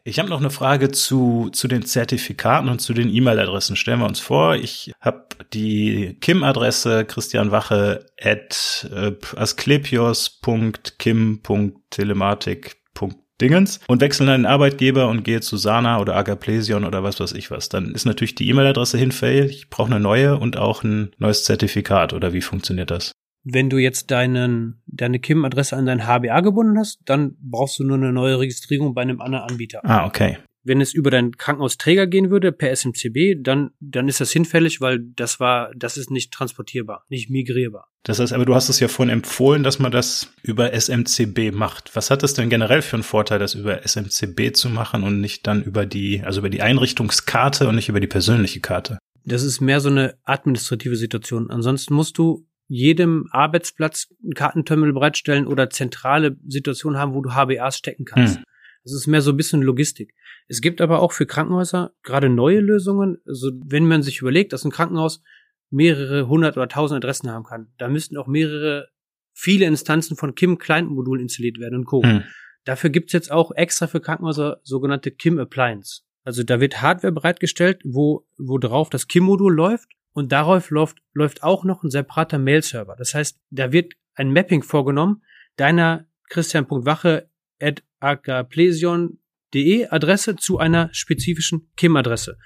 Ich 0.05 0.19
habe 0.19 0.27
noch 0.27 0.41
eine 0.41 0.49
Frage 0.49 0.91
zu, 0.91 1.49
zu 1.53 1.69
den 1.69 1.85
Zertifikaten 1.85 2.67
und 2.67 2.79
zu 2.79 2.93
den 2.93 3.09
E-Mail-Adressen. 3.09 3.77
Stellen 3.77 3.99
wir 3.99 4.05
uns 4.05 4.19
vor, 4.19 4.55
ich 4.55 4.91
habe 4.99 5.27
die 5.53 6.17
Kim-Adresse 6.19 7.05
christianwache 7.05 8.05
at 8.21 8.89
äh, 8.93 9.13
asklepios.kim.telematik.dingens 13.43 13.79
und 13.87 14.01
wechsle 14.01 14.25
dann 14.25 14.41
den 14.41 14.45
Arbeitgeber 14.45 15.07
und 15.07 15.23
gehe 15.23 15.41
zu 15.41 15.57
Sana 15.57 15.99
oder 15.99 16.15
Agaplesion 16.15 16.85
oder 16.85 17.03
was 17.03 17.19
weiß 17.19 17.33
ich 17.33 17.51
was. 17.51 17.69
Dann 17.69 17.91
ist 17.93 18.05
natürlich 18.05 18.35
die 18.35 18.47
E-Mail-Adresse 18.49 18.97
hinfällig. 18.97 19.51
Ich 19.51 19.69
brauche 19.69 19.91
eine 19.91 19.99
neue 19.99 20.37
und 20.37 20.57
auch 20.57 20.83
ein 20.83 21.11
neues 21.17 21.43
Zertifikat 21.43 22.13
oder 22.13 22.33
wie 22.33 22.41
funktioniert 22.41 22.91
das? 22.91 23.11
Wenn 23.45 23.69
du 23.69 23.77
jetzt 23.77 24.09
deinen, 24.11 24.81
deine 24.87 25.19
Kim-Adresse 25.19 25.75
an 25.75 25.85
dein 25.85 26.07
HBA 26.07 26.39
gebunden 26.39 26.79
hast, 26.79 26.99
dann 27.05 27.35
brauchst 27.41 27.77
du 27.77 27.83
nur 27.83 27.97
eine 27.97 28.13
neue 28.13 28.39
Registrierung 28.39 28.93
bei 28.93 29.01
einem 29.01 29.19
anderen 29.19 29.49
Anbieter. 29.49 29.81
Ah, 29.83 30.05
okay. 30.05 30.37
Wenn 30.63 30.81
es 30.81 30.93
über 30.93 31.11
deinen 31.11 31.37
Krankenhausträger 31.37 32.07
gehen 32.07 32.29
würde, 32.29 32.51
per 32.51 32.75
SMCB, 32.75 33.41
dann, 33.41 33.71
dann 33.79 34.07
ist 34.07 34.21
das 34.21 34.31
hinfällig, 34.31 34.81
weil 34.81 34.99
das 34.99 35.39
war, 35.39 35.71
das 35.75 35.97
ist 35.97 36.11
nicht 36.11 36.31
transportierbar, 36.31 37.05
nicht 37.09 37.29
migrierbar. 37.29 37.89
Das 38.03 38.19
heißt, 38.19 38.33
aber 38.33 38.45
du 38.45 38.55
hast 38.55 38.69
es 38.69 38.79
ja 38.79 38.87
vorhin 38.87 39.13
empfohlen, 39.13 39.63
dass 39.63 39.79
man 39.79 39.91
das 39.91 40.33
über 40.41 40.73
SMCB 40.73 41.51
macht. 41.53 41.95
Was 41.95 42.11
hat 42.11 42.23
es 42.23 42.33
denn 42.33 42.49
generell 42.49 42.81
für 42.81 42.97
einen 42.97 43.03
Vorteil, 43.03 43.39
das 43.39 43.55
über 43.55 43.81
SMCB 43.87 44.53
zu 44.53 44.69
machen 44.69 45.03
und 45.03 45.21
nicht 45.21 45.47
dann 45.47 45.63
über 45.63 45.85
die, 45.85 46.21
also 46.23 46.39
über 46.39 46.49
die 46.49 46.61
Einrichtungskarte 46.61 47.67
und 47.67 47.75
nicht 47.75 47.89
über 47.89 47.99
die 47.99 48.07
persönliche 48.07 48.59
Karte? 48.59 48.97
Das 49.25 49.43
ist 49.43 49.61
mehr 49.61 49.79
so 49.79 49.89
eine 49.89 50.15
administrative 50.25 50.97
Situation. 50.97 51.49
Ansonsten 51.49 51.93
musst 51.93 52.17
du 52.17 52.45
jedem 52.67 53.27
Arbeitsplatz 53.31 54.07
ein 54.23 54.33
Kartenterminal 54.33 54.93
bereitstellen 54.93 55.47
oder 55.47 55.69
zentrale 55.69 56.37
Situationen 56.47 56.99
haben, 56.99 57.13
wo 57.13 57.21
du 57.21 57.33
HBAs 57.33 57.77
stecken 57.77 58.05
kannst. 58.05 58.37
Hm. 58.37 58.43
Das 58.83 58.93
ist 58.93 59.07
mehr 59.07 59.21
so 59.21 59.31
ein 59.31 59.37
bisschen 59.37 59.61
Logistik. 59.61 60.13
Es 60.47 60.61
gibt 60.61 60.81
aber 60.81 61.01
auch 61.01 61.11
für 61.11 61.25
Krankenhäuser 61.25 61.93
gerade 62.03 62.29
neue 62.29 62.59
Lösungen. 62.59 63.17
Also 63.25 63.51
wenn 63.65 63.85
man 63.85 64.03
sich 64.03 64.21
überlegt, 64.21 64.53
dass 64.53 64.65
ein 64.65 64.71
Krankenhaus 64.71 65.21
mehrere 65.69 66.27
hundert 66.27 66.57
oder 66.57 66.67
tausend 66.67 67.03
Adressen 67.03 67.31
haben 67.31 67.45
kann, 67.45 67.71
da 67.77 67.87
müssten 67.87 68.17
auch 68.17 68.27
mehrere, 68.27 68.89
viele 69.33 69.65
Instanzen 69.65 70.17
von 70.17 70.35
KIM-Client-Modulen 70.35 71.23
installiert 71.23 71.59
werden 71.59 71.79
und 71.79 71.85
Co. 71.85 72.03
Hm. 72.03 72.23
Dafür 72.65 72.89
gibt's 72.89 73.13
jetzt 73.13 73.31
auch 73.31 73.51
extra 73.51 73.87
für 73.87 74.01
Krankenhäuser 74.01 74.59
sogenannte 74.63 75.11
KIM 75.11 75.39
Appliance. 75.39 76.01
Also 76.23 76.43
da 76.43 76.61
wird 76.61 76.81
Hardware 76.81 77.11
bereitgestellt, 77.11 77.81
wo, 77.83 78.25
wo 78.37 78.57
drauf 78.57 78.89
das 78.89 79.07
KIM-Modul 79.07 79.53
läuft 79.53 79.89
und 80.13 80.31
darauf 80.31 80.69
läuft, 80.69 80.99
läuft 81.13 81.43
auch 81.43 81.63
noch 81.63 81.83
ein 81.83 81.89
separater 81.89 82.37
Mail-Server. 82.37 82.95
Das 82.97 83.13
heißt, 83.13 83.39
da 83.49 83.71
wird 83.71 83.93
ein 84.15 84.31
Mapping 84.31 84.63
vorgenommen 84.63 85.23
deiner 85.55 86.05
christian.wache 86.29 87.29
agaplesion.de 87.99 89.87
Adresse 89.89 90.35
zu 90.35 90.57
einer 90.59 90.89
spezifischen 90.93 91.71
KIM-Adresse. 91.77 92.37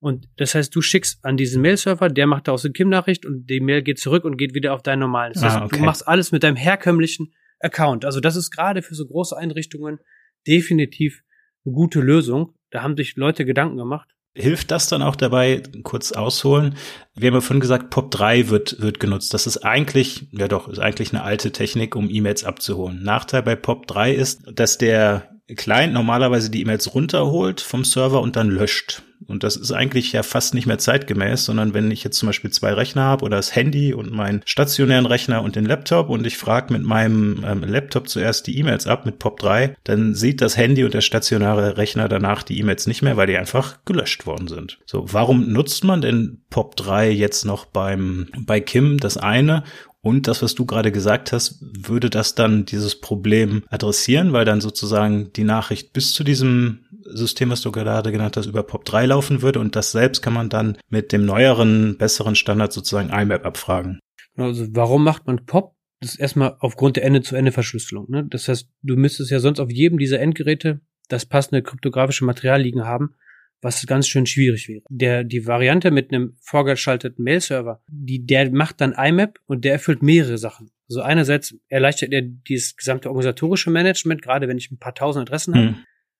Und 0.00 0.28
das 0.36 0.54
heißt, 0.54 0.74
du 0.74 0.82
schickst 0.82 1.24
an 1.24 1.36
diesen 1.36 1.62
Mail-Server, 1.62 2.08
der 2.10 2.26
macht 2.26 2.46
daraus 2.48 2.64
eine 2.64 2.72
KIM-Nachricht 2.72 3.24
und 3.24 3.46
die 3.46 3.60
Mail 3.60 3.82
geht 3.82 3.98
zurück 3.98 4.24
und 4.24 4.36
geht 4.36 4.54
wieder 4.54 4.74
auf 4.74 4.82
deinen 4.82 5.00
normalen. 5.00 5.32
Das 5.32 5.42
heißt, 5.42 5.56
Ah, 5.56 5.64
okay. 5.64 5.78
du 5.78 5.84
machst 5.84 6.06
alles 6.06 6.30
mit 6.30 6.42
deinem 6.42 6.56
herkömmlichen 6.56 7.32
Account. 7.60 8.04
Also 8.04 8.20
das 8.20 8.36
ist 8.36 8.50
gerade 8.50 8.82
für 8.82 8.94
so 8.94 9.06
große 9.06 9.36
Einrichtungen 9.36 9.98
definitiv 10.46 11.22
eine 11.64 11.72
gute 11.74 12.00
Lösung. 12.00 12.54
Da 12.70 12.82
haben 12.82 12.96
sich 12.96 13.16
Leute 13.16 13.46
Gedanken 13.46 13.78
gemacht. 13.78 14.13
Hilft 14.36 14.72
das 14.72 14.88
dann 14.88 15.02
auch 15.02 15.14
dabei, 15.14 15.62
kurz 15.84 16.10
ausholen? 16.10 16.76
Wir 17.14 17.28
haben 17.28 17.34
ja 17.34 17.40
vorhin 17.40 17.60
gesagt, 17.60 17.94
POP3 17.94 18.48
wird, 18.48 18.80
wird 18.80 18.98
genutzt. 18.98 19.32
Das 19.32 19.46
ist 19.46 19.58
eigentlich, 19.58 20.26
ja 20.32 20.48
doch, 20.48 20.68
ist 20.68 20.80
eigentlich 20.80 21.12
eine 21.12 21.22
alte 21.22 21.52
Technik, 21.52 21.94
um 21.94 22.10
E-Mails 22.10 22.42
abzuholen. 22.44 23.02
Nachteil 23.04 23.44
bei 23.44 23.54
POP3 23.54 24.12
ist, 24.12 24.42
dass 24.52 24.76
der 24.76 25.28
Client 25.54 25.92
normalerweise 25.92 26.50
die 26.50 26.62
E-Mails 26.62 26.94
runterholt 26.94 27.60
vom 27.60 27.84
Server 27.84 28.20
und 28.20 28.34
dann 28.34 28.48
löscht. 28.48 29.02
Und 29.28 29.42
das 29.42 29.56
ist 29.56 29.72
eigentlich 29.72 30.12
ja 30.12 30.22
fast 30.22 30.54
nicht 30.54 30.66
mehr 30.66 30.78
zeitgemäß, 30.78 31.44
sondern 31.44 31.74
wenn 31.74 31.90
ich 31.90 32.04
jetzt 32.04 32.18
zum 32.18 32.28
Beispiel 32.28 32.50
zwei 32.50 32.72
Rechner 32.72 33.02
habe 33.02 33.24
oder 33.24 33.36
das 33.36 33.54
Handy 33.54 33.94
und 33.94 34.12
meinen 34.12 34.42
stationären 34.44 35.06
Rechner 35.06 35.42
und 35.42 35.56
den 35.56 35.64
Laptop 35.64 36.08
und 36.08 36.26
ich 36.26 36.36
frage 36.36 36.72
mit 36.72 36.82
meinem 36.82 37.44
ähm, 37.46 37.64
Laptop 37.64 38.08
zuerst 38.08 38.46
die 38.46 38.58
E-Mails 38.58 38.86
ab 38.86 39.06
mit 39.06 39.20
POP3, 39.22 39.74
dann 39.84 40.14
sieht 40.14 40.40
das 40.40 40.56
Handy 40.56 40.84
und 40.84 40.94
der 40.94 41.00
stationäre 41.00 41.76
Rechner 41.76 42.08
danach 42.08 42.42
die 42.42 42.58
E-Mails 42.58 42.86
nicht 42.86 43.02
mehr, 43.02 43.16
weil 43.16 43.26
die 43.26 43.36
einfach 43.36 43.78
gelöscht 43.84 44.26
worden 44.26 44.48
sind. 44.48 44.78
So, 44.86 45.12
warum 45.12 45.52
nutzt 45.52 45.84
man 45.84 46.00
denn 46.00 46.42
POP3 46.50 47.08
jetzt 47.08 47.44
noch 47.44 47.66
beim, 47.66 48.28
bei 48.38 48.60
Kim 48.60 48.98
das 48.98 49.16
eine 49.16 49.64
und 50.04 50.28
das, 50.28 50.42
was 50.42 50.54
du 50.54 50.66
gerade 50.66 50.92
gesagt 50.92 51.32
hast, 51.32 51.56
würde 51.62 52.10
das 52.10 52.34
dann 52.34 52.66
dieses 52.66 53.00
Problem 53.00 53.62
adressieren, 53.70 54.34
weil 54.34 54.44
dann 54.44 54.60
sozusagen 54.60 55.32
die 55.32 55.44
Nachricht 55.44 55.94
bis 55.94 56.12
zu 56.12 56.24
diesem 56.24 56.83
System, 57.04 57.50
was 57.50 57.60
du 57.60 57.72
gerade 57.72 58.12
genannt 58.12 58.36
hast, 58.36 58.46
über 58.46 58.60
POP3 58.60 59.06
laufen 59.06 59.42
würde 59.42 59.60
und 59.60 59.76
das 59.76 59.92
selbst 59.92 60.22
kann 60.22 60.32
man 60.32 60.48
dann 60.48 60.76
mit 60.88 61.12
dem 61.12 61.24
neueren, 61.26 61.96
besseren 61.98 62.34
Standard 62.34 62.72
sozusagen 62.72 63.10
IMAP 63.10 63.44
abfragen. 63.44 64.00
Also 64.36 64.66
warum 64.70 65.04
macht 65.04 65.26
man 65.26 65.44
POP? 65.46 65.74
Das 66.00 66.14
ist 66.14 66.20
erstmal 66.20 66.56
aufgrund 66.58 66.96
der 66.96 67.04
Ende-zu-Ende-Verschlüsselung. 67.04 68.10
Ne? 68.10 68.26
Das 68.28 68.48
heißt, 68.48 68.68
du 68.82 68.96
müsstest 68.96 69.30
ja 69.30 69.38
sonst 69.38 69.60
auf 69.60 69.70
jedem 69.70 69.98
dieser 69.98 70.20
Endgeräte 70.20 70.80
das 71.08 71.24
passende 71.24 71.62
kryptografische 71.62 72.24
Material 72.24 72.60
liegen 72.60 72.84
haben, 72.84 73.14
was 73.62 73.86
ganz 73.86 74.06
schön 74.08 74.26
schwierig 74.26 74.68
wäre. 74.68 74.82
Der, 74.90 75.24
die 75.24 75.46
Variante 75.46 75.90
mit 75.90 76.12
einem 76.12 76.36
vorgeschalteten 76.40 77.24
Mail-Server, 77.24 77.82
die, 77.88 78.26
der 78.26 78.50
macht 78.50 78.80
dann 78.80 78.92
IMAP 78.92 79.38
und 79.46 79.64
der 79.64 79.72
erfüllt 79.72 80.02
mehrere 80.02 80.36
Sachen. 80.36 80.70
Also 80.88 81.00
einerseits 81.00 81.54
erleichtert 81.68 82.12
er 82.12 82.22
dieses 82.22 82.76
gesamte 82.76 83.08
organisatorische 83.08 83.70
Management, 83.70 84.20
gerade 84.20 84.48
wenn 84.48 84.58
ich 84.58 84.70
ein 84.70 84.78
paar 84.78 84.94
tausend 84.94 85.28
Adressen 85.28 85.54
habe. 85.54 85.76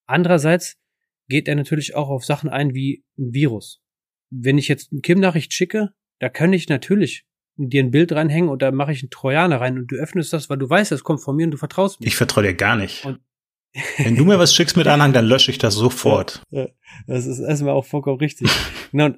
Andererseits 0.07 0.77
geht 1.29 1.49
er 1.49 1.55
natürlich 1.55 1.95
auch 1.95 2.09
auf 2.09 2.25
Sachen 2.25 2.51
ein 2.51 2.75
wie 2.75 3.05
ein 3.19 3.33
Virus. 3.33 3.83
Wenn 4.31 4.59
ich 4.59 4.69
jetzt 4.69 4.93
eine 4.93 5.01
Kim-Nachricht 5.01 5.53
schicke, 5.53 5.91
da 6.19 6.29
kann 6.29 6.53
ich 6.53 6.69
natürlich 6.69 7.25
dir 7.57 7.83
ein 7.83 7.91
Bild 7.91 8.13
reinhängen 8.13 8.51
und 8.51 8.63
da 8.63 8.73
mache 8.73 8.93
ich 8.93 9.03
einen 9.03 9.11
Trojaner 9.11 9.61
rein 9.61 9.79
und 9.79 9.87
du 9.91 9.97
öffnest 9.97 10.33
das, 10.33 10.51
weil 10.51 10.59
du 10.59 10.69
weißt, 10.69 10.91
das 10.93 11.05
kommt 11.05 11.23
von 11.23 11.37
mir 11.37 11.45
und 11.45 11.53
du 11.53 11.57
vertraust 11.57 12.01
mir. 12.01 12.07
Ich 12.07 12.17
vertraue 12.17 12.43
dir 12.45 12.55
gar 12.55 12.77
nicht. 12.77 13.05
Und- 13.05 13.21
Wenn 13.99 14.17
du 14.17 14.25
mir 14.25 14.39
was 14.39 14.55
schickst 14.55 14.77
mit 14.77 14.87
Anhang, 14.87 15.13
dann 15.13 15.27
lösche 15.27 15.51
ich 15.51 15.59
das 15.59 15.75
sofort. 15.75 16.43
Das 17.09 17.27
ist 17.27 17.41
erstmal 17.41 17.75
auch 17.75 17.85
vollkommen 17.85 18.19
richtig. 18.19 18.49
genau. 18.93 19.11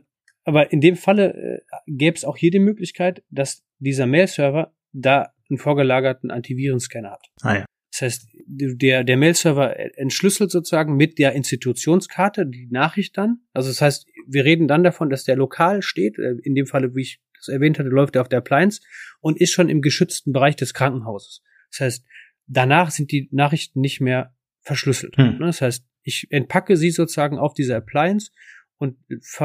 Aber 0.45 0.73
in 0.73 0.81
dem 0.81 0.97
Falle 0.97 1.35
äh, 1.35 1.61
gäbe 1.87 2.17
es 2.17 2.25
auch 2.25 2.37
hier 2.39 2.51
die 2.51 2.59
Möglichkeit, 2.59 3.23
dass 3.31 3.65
dieser 3.79 4.07
Mail-Server 4.07 4.73
da 4.93 5.33
einen 5.51 5.59
vorgelagerten 5.59 6.31
Antivirenscanner 6.31 7.11
hat. 7.11 7.27
Ah 7.43 7.55
ja. 7.59 7.65
Das 7.97 8.03
heißt, 8.03 8.29
der, 8.47 9.05
der 9.05 9.17
Mail-Server 9.17 9.99
entschlüsselt 9.99 10.51
sozusagen 10.51 10.97
mit 10.97 11.19
der 11.19 11.33
Institutionskarte 11.33 12.47
die 12.47 12.69
Nachricht 12.71 13.17
dann. 13.17 13.39
Also 13.55 13.71
das 13.71 13.81
heißt, 13.81 14.07
wir 14.27 14.45
reden 14.45 14.69
dann 14.69 14.85
davon, 14.85 15.09
dass 15.09 15.25
der 15.25 15.37
lokal 15.37 15.81
steht, 15.81 16.19
äh, 16.19 16.35
in 16.43 16.55
dem 16.55 16.67
Falle, 16.67 16.95
wie 16.95 17.03
ich 17.03 17.23
das 17.39 17.49
erwähnt 17.49 17.79
hatte, 17.79 17.89
läuft 17.89 18.17
er 18.17 18.23
auf 18.23 18.29
der 18.29 18.41
Appliance 18.41 18.83
und 19.21 19.41
ist 19.41 19.53
schon 19.53 19.71
im 19.71 19.81
geschützten 19.81 20.33
Bereich 20.33 20.57
des 20.57 20.75
Krankenhauses. 20.75 21.43
Das 21.71 21.81
heißt, 21.81 22.05
danach 22.47 22.91
sind 22.91 23.13
die 23.13 23.31
Nachrichten 23.33 23.81
nicht 23.81 24.03
mehr 24.03 24.35
verschlüsselt. 24.61 25.17
Hm. 25.17 25.39
Ne? 25.39 25.47
Das 25.47 25.63
heißt, 25.63 25.87
ich 26.03 26.27
entpacke 26.31 26.77
sie 26.77 26.91
sozusagen 26.91 27.39
auf 27.39 27.55
dieser 27.55 27.77
Appliance 27.77 28.31
und 28.77 28.99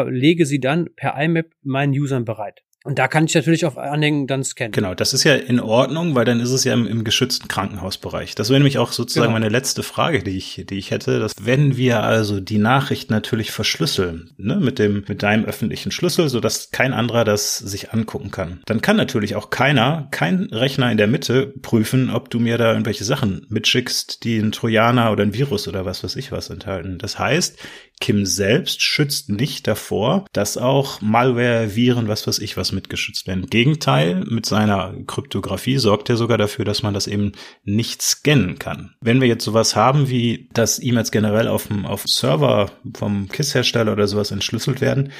lege 0.10 0.46
sie 0.46 0.60
dann 0.60 0.90
per 0.96 1.18
IMAP 1.18 1.54
meinen 1.62 1.94
Usern 1.94 2.26
bereit. 2.26 2.64
Und 2.84 2.98
da 2.98 3.08
kann 3.08 3.26
ich 3.26 3.36
natürlich 3.36 3.66
auf 3.66 3.78
Anhängen 3.78 4.26
dann 4.26 4.44
scannen. 4.44 4.72
Genau, 4.72 4.96
das 4.96 5.14
ist 5.14 5.24
ja 5.24 5.36
in 5.36 5.60
Ordnung, 5.60 6.16
weil 6.16 6.26
dann 6.26 6.40
ist 6.40 6.50
es 6.50 6.64
ja 6.64 6.74
im, 6.74 6.88
im 6.88 7.04
geschützten 7.04 7.48
Krankenhausbereich. 7.48 8.34
Das 8.34 8.50
wäre 8.50 8.60
nämlich 8.60 8.80
auch 8.80 8.92
sozusagen 8.92 9.28
genau. 9.28 9.40
meine 9.40 9.50
letzte 9.50 9.84
Frage, 9.84 10.24
die 10.24 10.36
ich, 10.36 10.66
die 10.68 10.80
ich 10.80 10.90
hätte. 10.90 11.20
Dass 11.20 11.34
wenn 11.40 11.78
wir 11.78 12.02
also 12.02 12.40
die 12.40 12.58
Nachricht 12.58 13.12
natürlich 13.12 13.52
verschlüsseln, 13.52 14.32
ne, 14.38 14.56
mit 14.56 14.80
dem, 14.80 15.04
mit 15.08 15.22
deinem 15.22 15.46
öffentlichen 15.46 15.92
Schlüssel, 15.92 16.28
so 16.28 16.40
dass 16.40 16.72
kein 16.72 16.94
anderer 16.94 17.24
das 17.24 17.60
sich 17.60 17.94
angucken 17.94 18.32
kann, 18.32 18.62
dann 18.66 18.82
kann 18.82 18.98
natürlich 18.98 19.36
auch 19.36 19.52
keiner, 19.52 20.08
kein 20.10 20.46
Rechner 20.46 20.92
in 20.92 20.98
der 20.98 21.08
Mitte 21.08 21.54
prüfen, 21.62 22.10
ob 22.10 22.32
du 22.32 22.40
mir 22.40 22.58
da 22.58 22.72
irgendwelche 22.72 23.04
Sachen 23.04 23.46
mitschickst, 23.50 24.24
die 24.24 24.40
ein 24.40 24.52
Trojaner 24.52 25.12
oder 25.12 25.22
ein 25.22 25.36
Virus 25.36 25.68
oder 25.68 25.86
was 25.86 26.04
weiß 26.04 26.16
ich 26.16 26.32
was 26.32 26.50
enthalten. 26.50 26.98
Das 26.98 27.20
heißt, 27.20 27.60
Kim 28.02 28.26
selbst 28.26 28.82
schützt 28.82 29.30
nicht 29.30 29.68
davor, 29.68 30.26
dass 30.34 30.58
auch 30.58 31.00
Malware, 31.00 31.76
Viren, 31.76 32.10
was 32.10 32.28
weiß 32.28 32.40
ich 32.40 32.58
was 32.58 32.74
mitgeschützt 32.74 33.28
werden. 33.28 33.44
Im 33.44 33.50
Gegenteil, 33.50 34.26
mit 34.28 34.46
seiner 34.46 34.94
Kryptographie 35.08 35.78
sorgt 35.78 36.10
er 36.10 36.18
sogar 36.18 36.38
dafür, 36.38 36.66
dass 36.66 36.84
man 36.84 36.94
das 36.94 37.08
eben 37.08 37.32
nicht 37.64 38.02
scannen 38.02 38.60
kann. 38.60 38.96
Wenn 39.00 39.22
wir 39.22 39.28
jetzt 39.28 39.46
sowas 39.46 39.76
haben 39.76 40.10
wie, 40.10 40.50
dass 40.52 40.82
E-Mails 40.82 41.12
generell 41.12 41.48
auf 41.48 41.68
dem, 41.68 41.86
auf 41.86 42.04
Server 42.08 42.72
vom 42.94 43.30
KISS-Hersteller 43.30 43.94
oder 43.94 44.08
sowas 44.08 44.32
entschlüsselt 44.32 44.82
werden, 44.82 45.12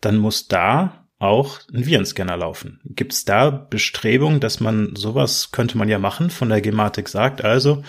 dann 0.00 0.18
muss 0.18 0.46
da 0.46 1.06
auch 1.18 1.60
ein 1.72 1.86
Virenscanner 1.86 2.36
laufen. 2.36 2.80
Gibt 2.84 3.14
es 3.14 3.24
da 3.24 3.48
Bestrebungen, 3.48 4.40
dass 4.40 4.60
man 4.60 4.94
sowas 4.94 5.50
könnte 5.50 5.78
man 5.78 5.88
ja 5.88 5.98
machen, 5.98 6.28
von 6.28 6.50
der 6.50 6.60
Gematik 6.60 7.08
sagt, 7.08 7.42
also 7.42 7.82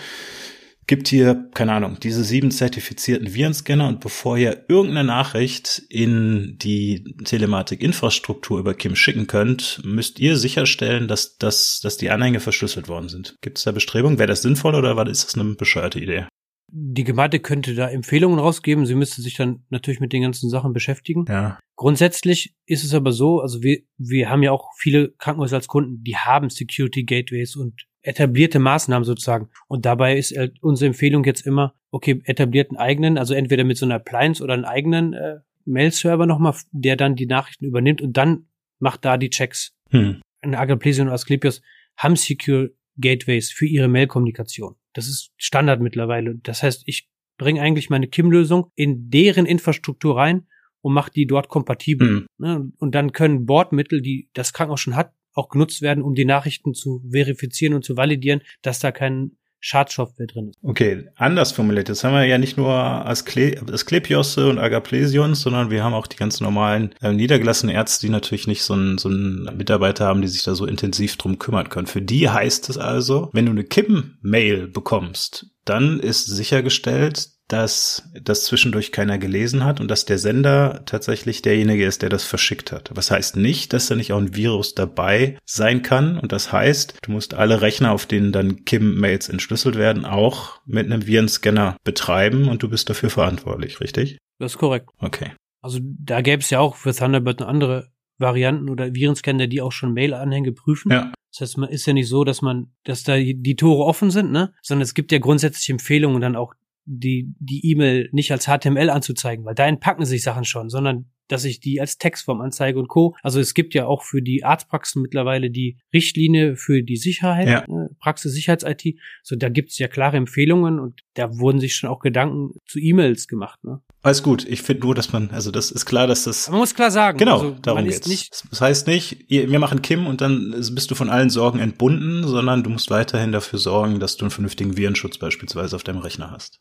gibt 0.88 1.06
hier, 1.08 1.48
keine 1.54 1.72
Ahnung, 1.74 1.98
diese 2.02 2.24
sieben 2.24 2.50
zertifizierten 2.50 3.32
Virenscanner 3.32 3.86
und 3.86 4.00
bevor 4.00 4.36
ihr 4.36 4.64
irgendeine 4.68 5.04
Nachricht 5.04 5.82
in 5.88 6.56
die 6.58 7.04
Telematik-Infrastruktur 7.24 8.58
über 8.58 8.74
Kim 8.74 8.96
schicken 8.96 9.28
könnt, 9.28 9.80
müsst 9.84 10.18
ihr 10.18 10.36
sicherstellen, 10.36 11.06
dass, 11.06 11.36
dass, 11.36 11.80
dass 11.80 11.98
die 11.98 12.10
Anhänge 12.10 12.40
verschlüsselt 12.40 12.88
worden 12.88 13.08
sind. 13.08 13.36
Gibt 13.42 13.58
es 13.58 13.64
da 13.64 13.72
Bestrebungen? 13.72 14.18
Wäre 14.18 14.28
das 14.28 14.42
sinnvoll 14.42 14.74
oder 14.74 15.06
ist 15.06 15.24
das 15.24 15.38
eine 15.38 15.54
bescheuerte 15.54 16.00
Idee? 16.00 16.26
Die 16.70 17.04
Gematik 17.04 17.44
könnte 17.44 17.74
da 17.74 17.88
Empfehlungen 17.88 18.38
rausgeben. 18.38 18.84
Sie 18.84 18.94
müsste 18.94 19.22
sich 19.22 19.36
dann 19.36 19.64
natürlich 19.70 20.00
mit 20.00 20.12
den 20.12 20.22
ganzen 20.22 20.50
Sachen 20.50 20.72
beschäftigen. 20.72 21.24
Ja. 21.28 21.58
Grundsätzlich 21.76 22.54
ist 22.66 22.84
es 22.84 22.92
aber 22.92 23.12
so, 23.12 23.40
also 23.40 23.62
wir, 23.62 23.78
wir 23.96 24.28
haben 24.28 24.42
ja 24.42 24.52
auch 24.52 24.70
viele 24.76 25.12
Krankenhäuser 25.12 25.56
als 25.56 25.68
Kunden, 25.68 26.02
die 26.02 26.16
haben 26.16 26.50
Security 26.50 27.04
Gateways 27.04 27.56
und 27.56 27.86
etablierte 28.02 28.58
Maßnahmen 28.58 29.04
sozusagen. 29.04 29.48
Und 29.66 29.86
dabei 29.86 30.16
ist 30.16 30.32
äh, 30.32 30.50
unsere 30.60 30.88
Empfehlung 30.88 31.24
jetzt 31.24 31.46
immer, 31.46 31.74
okay, 31.90 32.20
etablierten 32.24 32.76
eigenen, 32.76 33.16
also 33.16 33.34
entweder 33.34 33.64
mit 33.64 33.76
so 33.76 33.86
einer 33.86 33.96
Appliance 33.96 34.42
oder 34.42 34.54
einen 34.54 34.64
eigenen 34.64 35.12
äh, 35.14 35.36
Mail-Server 35.64 36.26
nochmal, 36.26 36.54
der 36.72 36.96
dann 36.96 37.16
die 37.16 37.26
Nachrichten 37.26 37.64
übernimmt 37.64 38.00
und 38.02 38.16
dann 38.16 38.46
macht 38.78 39.04
da 39.04 39.16
die 39.16 39.30
Checks. 39.30 39.74
Hm. 39.90 40.20
Eine 40.40 40.58
Agaplesion 40.58 41.08
und 41.08 41.14
Asklepios 41.14 41.62
haben 41.96 42.16
Secure 42.16 42.72
Gateways 42.96 43.50
für 43.50 43.66
ihre 43.66 43.88
Mail-Kommunikation. 43.88 44.76
Das 44.98 45.06
ist 45.06 45.30
Standard 45.36 45.80
mittlerweile. 45.80 46.40
Das 46.42 46.64
heißt, 46.64 46.82
ich 46.86 47.08
bringe 47.36 47.62
eigentlich 47.62 47.88
meine 47.88 48.08
KIM-Lösung 48.08 48.72
in 48.74 49.10
deren 49.10 49.46
Infrastruktur 49.46 50.16
rein 50.16 50.48
und 50.80 50.92
mache 50.92 51.12
die 51.12 51.24
dort 51.24 51.48
kompatibel. 51.48 52.26
Hm. 52.40 52.72
Und 52.76 52.94
dann 52.96 53.12
können 53.12 53.46
Bordmittel, 53.46 54.02
die 54.02 54.28
das 54.32 54.52
Krankenhaus 54.52 54.80
schon 54.80 54.96
hat, 54.96 55.12
auch 55.34 55.50
genutzt 55.50 55.82
werden, 55.82 56.02
um 56.02 56.16
die 56.16 56.24
Nachrichten 56.24 56.74
zu 56.74 57.00
verifizieren 57.08 57.74
und 57.74 57.84
zu 57.84 57.96
validieren, 57.96 58.42
dass 58.62 58.80
da 58.80 58.90
kein 58.90 59.36
Schadstoffware 59.60 60.26
drin 60.26 60.50
ist. 60.50 60.58
Okay, 60.62 61.08
anders 61.16 61.52
formuliert. 61.52 61.88
Jetzt 61.88 62.04
haben 62.04 62.14
wir 62.14 62.24
ja 62.24 62.38
nicht 62.38 62.56
nur 62.56 62.72
Askle 62.72 63.60
Asklepiosse 63.72 64.48
und 64.48 64.58
Agaplesions, 64.58 65.40
sondern 65.40 65.70
wir 65.70 65.82
haben 65.82 65.94
auch 65.94 66.06
die 66.06 66.16
ganz 66.16 66.40
normalen 66.40 66.94
äh, 67.00 67.12
niedergelassenen 67.12 67.74
Ärzte, 67.74 68.06
die 68.06 68.10
natürlich 68.10 68.46
nicht 68.46 68.62
so 68.62 68.74
einen, 68.74 68.98
so 68.98 69.08
Mitarbeiter 69.08 70.06
haben, 70.06 70.22
die 70.22 70.28
sich 70.28 70.44
da 70.44 70.54
so 70.54 70.66
intensiv 70.66 71.16
drum 71.16 71.38
kümmern 71.38 71.68
können. 71.68 71.86
Für 71.86 72.02
die 72.02 72.28
heißt 72.28 72.68
es 72.70 72.78
also, 72.78 73.30
wenn 73.32 73.46
du 73.46 73.52
eine 73.52 73.64
Kippen-Mail 73.64 74.68
bekommst, 74.68 75.46
dann 75.64 76.00
ist 76.00 76.26
sichergestellt, 76.26 77.28
dass 77.48 78.08
das 78.22 78.44
zwischendurch 78.44 78.92
keiner 78.92 79.18
gelesen 79.18 79.64
hat 79.64 79.80
und 79.80 79.88
dass 79.88 80.04
der 80.04 80.18
Sender 80.18 80.82
tatsächlich 80.86 81.42
derjenige 81.42 81.84
ist, 81.84 82.02
der 82.02 82.10
das 82.10 82.24
verschickt 82.24 82.72
hat. 82.72 82.90
Was 82.94 83.10
heißt 83.10 83.36
nicht, 83.36 83.72
dass 83.72 83.88
da 83.88 83.96
nicht 83.96 84.12
auch 84.12 84.18
ein 84.18 84.36
Virus 84.36 84.74
dabei 84.74 85.38
sein 85.44 85.82
kann. 85.82 86.18
Und 86.18 86.32
das 86.32 86.52
heißt, 86.52 86.98
du 87.02 87.10
musst 87.10 87.34
alle 87.34 87.60
Rechner, 87.62 87.92
auf 87.92 88.06
denen 88.06 88.32
dann 88.32 88.64
Kim-Mails 88.64 89.28
entschlüsselt 89.28 89.76
werden, 89.76 90.04
auch 90.04 90.60
mit 90.66 90.86
einem 90.86 91.06
Virenscanner 91.06 91.76
betreiben 91.84 92.48
und 92.48 92.62
du 92.62 92.68
bist 92.68 92.90
dafür 92.90 93.10
verantwortlich, 93.10 93.80
richtig? 93.80 94.18
Das 94.38 94.52
ist 94.52 94.58
korrekt. 94.58 94.90
Okay. 94.98 95.32
Also 95.62 95.80
da 95.82 96.20
gäbe 96.20 96.42
es 96.42 96.50
ja 96.50 96.60
auch 96.60 96.76
für 96.76 96.94
Thunderbird 96.94 97.42
andere 97.42 97.90
Varianten 98.18 98.68
oder 98.68 98.94
Virenscanner, 98.94 99.46
die 99.46 99.62
auch 99.62 99.72
schon 99.72 99.92
Mail-Anhänge 99.92 100.52
prüfen. 100.52 100.92
Ja. 100.92 101.12
Das 101.32 101.40
heißt, 101.40 101.58
man 101.58 101.68
ist 101.68 101.86
ja 101.86 101.92
nicht 101.92 102.08
so, 102.08 102.24
dass 102.24 102.42
man, 102.42 102.72
dass 102.84 103.04
da 103.04 103.16
die 103.16 103.56
Tore 103.56 103.84
offen 103.84 104.10
sind, 104.10 104.32
ne? 104.32 104.54
Sondern 104.62 104.82
es 104.82 104.94
gibt 104.94 105.12
ja 105.12 105.18
grundsätzlich 105.18 105.68
Empfehlungen 105.70 106.20
dann 106.20 106.36
auch 106.36 106.54
die 106.90 107.34
die 107.38 107.70
E-Mail 107.70 108.08
nicht 108.12 108.32
als 108.32 108.46
HTML 108.46 108.88
anzuzeigen, 108.88 109.44
weil 109.44 109.54
da 109.54 109.66
entpacken 109.66 110.06
sich 110.06 110.22
Sachen 110.22 110.44
schon, 110.44 110.70
sondern 110.70 111.10
dass 111.28 111.44
ich 111.44 111.60
die 111.60 111.80
als 111.80 111.98
Textform 111.98 112.40
anzeige 112.40 112.78
und 112.78 112.88
Co. 112.88 113.14
Also 113.22 113.38
es 113.38 113.54
gibt 113.54 113.74
ja 113.74 113.86
auch 113.86 114.02
für 114.02 114.22
die 114.22 114.44
Arztpraxen 114.44 115.02
mittlerweile 115.02 115.50
die 115.50 115.78
Richtlinie 115.92 116.56
für 116.56 116.82
die 116.82 116.96
Sicherheit, 116.96 117.48
ja. 117.48 117.60
äh, 117.60 117.88
Praxis 118.00 118.32
Sicherheits-IT. 118.32 118.98
So, 119.22 119.36
da 119.36 119.48
gibt 119.48 119.70
es 119.70 119.78
ja 119.78 119.88
klare 119.88 120.16
Empfehlungen 120.16 120.80
und 120.80 121.02
da 121.14 121.38
wurden 121.38 121.60
sich 121.60 121.76
schon 121.76 121.90
auch 121.90 122.00
Gedanken 122.00 122.52
zu 122.66 122.78
E-Mails 122.78 123.28
gemacht. 123.28 123.62
Ne? 123.62 123.80
Alles 124.02 124.22
gut. 124.22 124.46
Ich 124.48 124.62
finde 124.62 124.82
nur, 124.84 124.94
dass 124.94 125.12
man, 125.12 125.30
also 125.30 125.50
das 125.50 125.70
ist 125.70 125.84
klar, 125.84 126.06
dass 126.06 126.24
das. 126.24 126.48
Man 126.48 126.60
muss 126.60 126.74
klar 126.74 126.90
sagen. 126.90 127.18
Genau, 127.18 127.40
also, 127.40 127.56
darum 127.62 127.84
geht's. 127.84 128.08
Nicht 128.08 128.44
das 128.50 128.60
heißt 128.60 128.86
nicht, 128.86 129.28
wir 129.28 129.58
machen 129.58 129.82
Kim 129.82 130.06
und 130.06 130.20
dann 130.20 130.50
bist 130.50 130.90
du 130.90 130.94
von 130.94 131.10
allen 131.10 131.30
Sorgen 131.30 131.58
entbunden, 131.58 132.26
sondern 132.26 132.62
du 132.62 132.70
musst 132.70 132.90
weiterhin 132.90 133.32
dafür 133.32 133.58
sorgen, 133.58 134.00
dass 134.00 134.16
du 134.16 134.24
einen 134.24 134.30
vernünftigen 134.30 134.76
Virenschutz 134.76 135.18
beispielsweise 135.18 135.76
auf 135.76 135.82
deinem 135.82 135.98
Rechner 135.98 136.30
hast. 136.30 136.60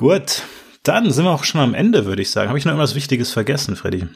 Gut, 0.00 0.44
dann 0.82 1.10
sind 1.10 1.26
wir 1.26 1.30
auch 1.30 1.44
schon 1.44 1.60
am 1.60 1.74
Ende, 1.74 2.06
würde 2.06 2.22
ich 2.22 2.30
sagen. 2.30 2.48
Habe 2.48 2.58
ich 2.58 2.64
noch 2.64 2.72
irgendwas 2.72 2.94
Wichtiges 2.94 3.32
vergessen, 3.32 3.76
Freddy? 3.76 4.06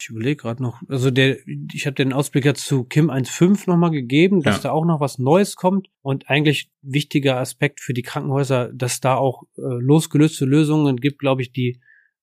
Ich 0.00 0.08
überlege 0.08 0.36
gerade 0.36 0.62
noch, 0.62 0.80
also 0.88 1.10
der, 1.10 1.36
ich 1.70 1.84
habe 1.84 1.96
den 1.96 2.14
Ausblick 2.14 2.46
jetzt 2.46 2.64
zu 2.64 2.84
Kim 2.84 3.10
1.5 3.10 3.68
nochmal 3.68 3.90
gegeben, 3.90 4.40
dass 4.40 4.56
ja. 4.56 4.62
da 4.62 4.70
auch 4.70 4.86
noch 4.86 5.00
was 5.00 5.18
Neues 5.18 5.54
kommt 5.54 5.88
und 6.00 6.30
eigentlich 6.30 6.70
wichtiger 6.80 7.36
Aspekt 7.36 7.80
für 7.80 7.92
die 7.92 8.00
Krankenhäuser, 8.00 8.72
dass 8.72 9.00
da 9.00 9.16
auch 9.16 9.42
äh, 9.58 9.60
losgelöste 9.60 10.46
Lösungen 10.46 10.96
gibt, 10.96 11.18
glaube 11.18 11.42
ich, 11.42 11.52
die 11.52 11.78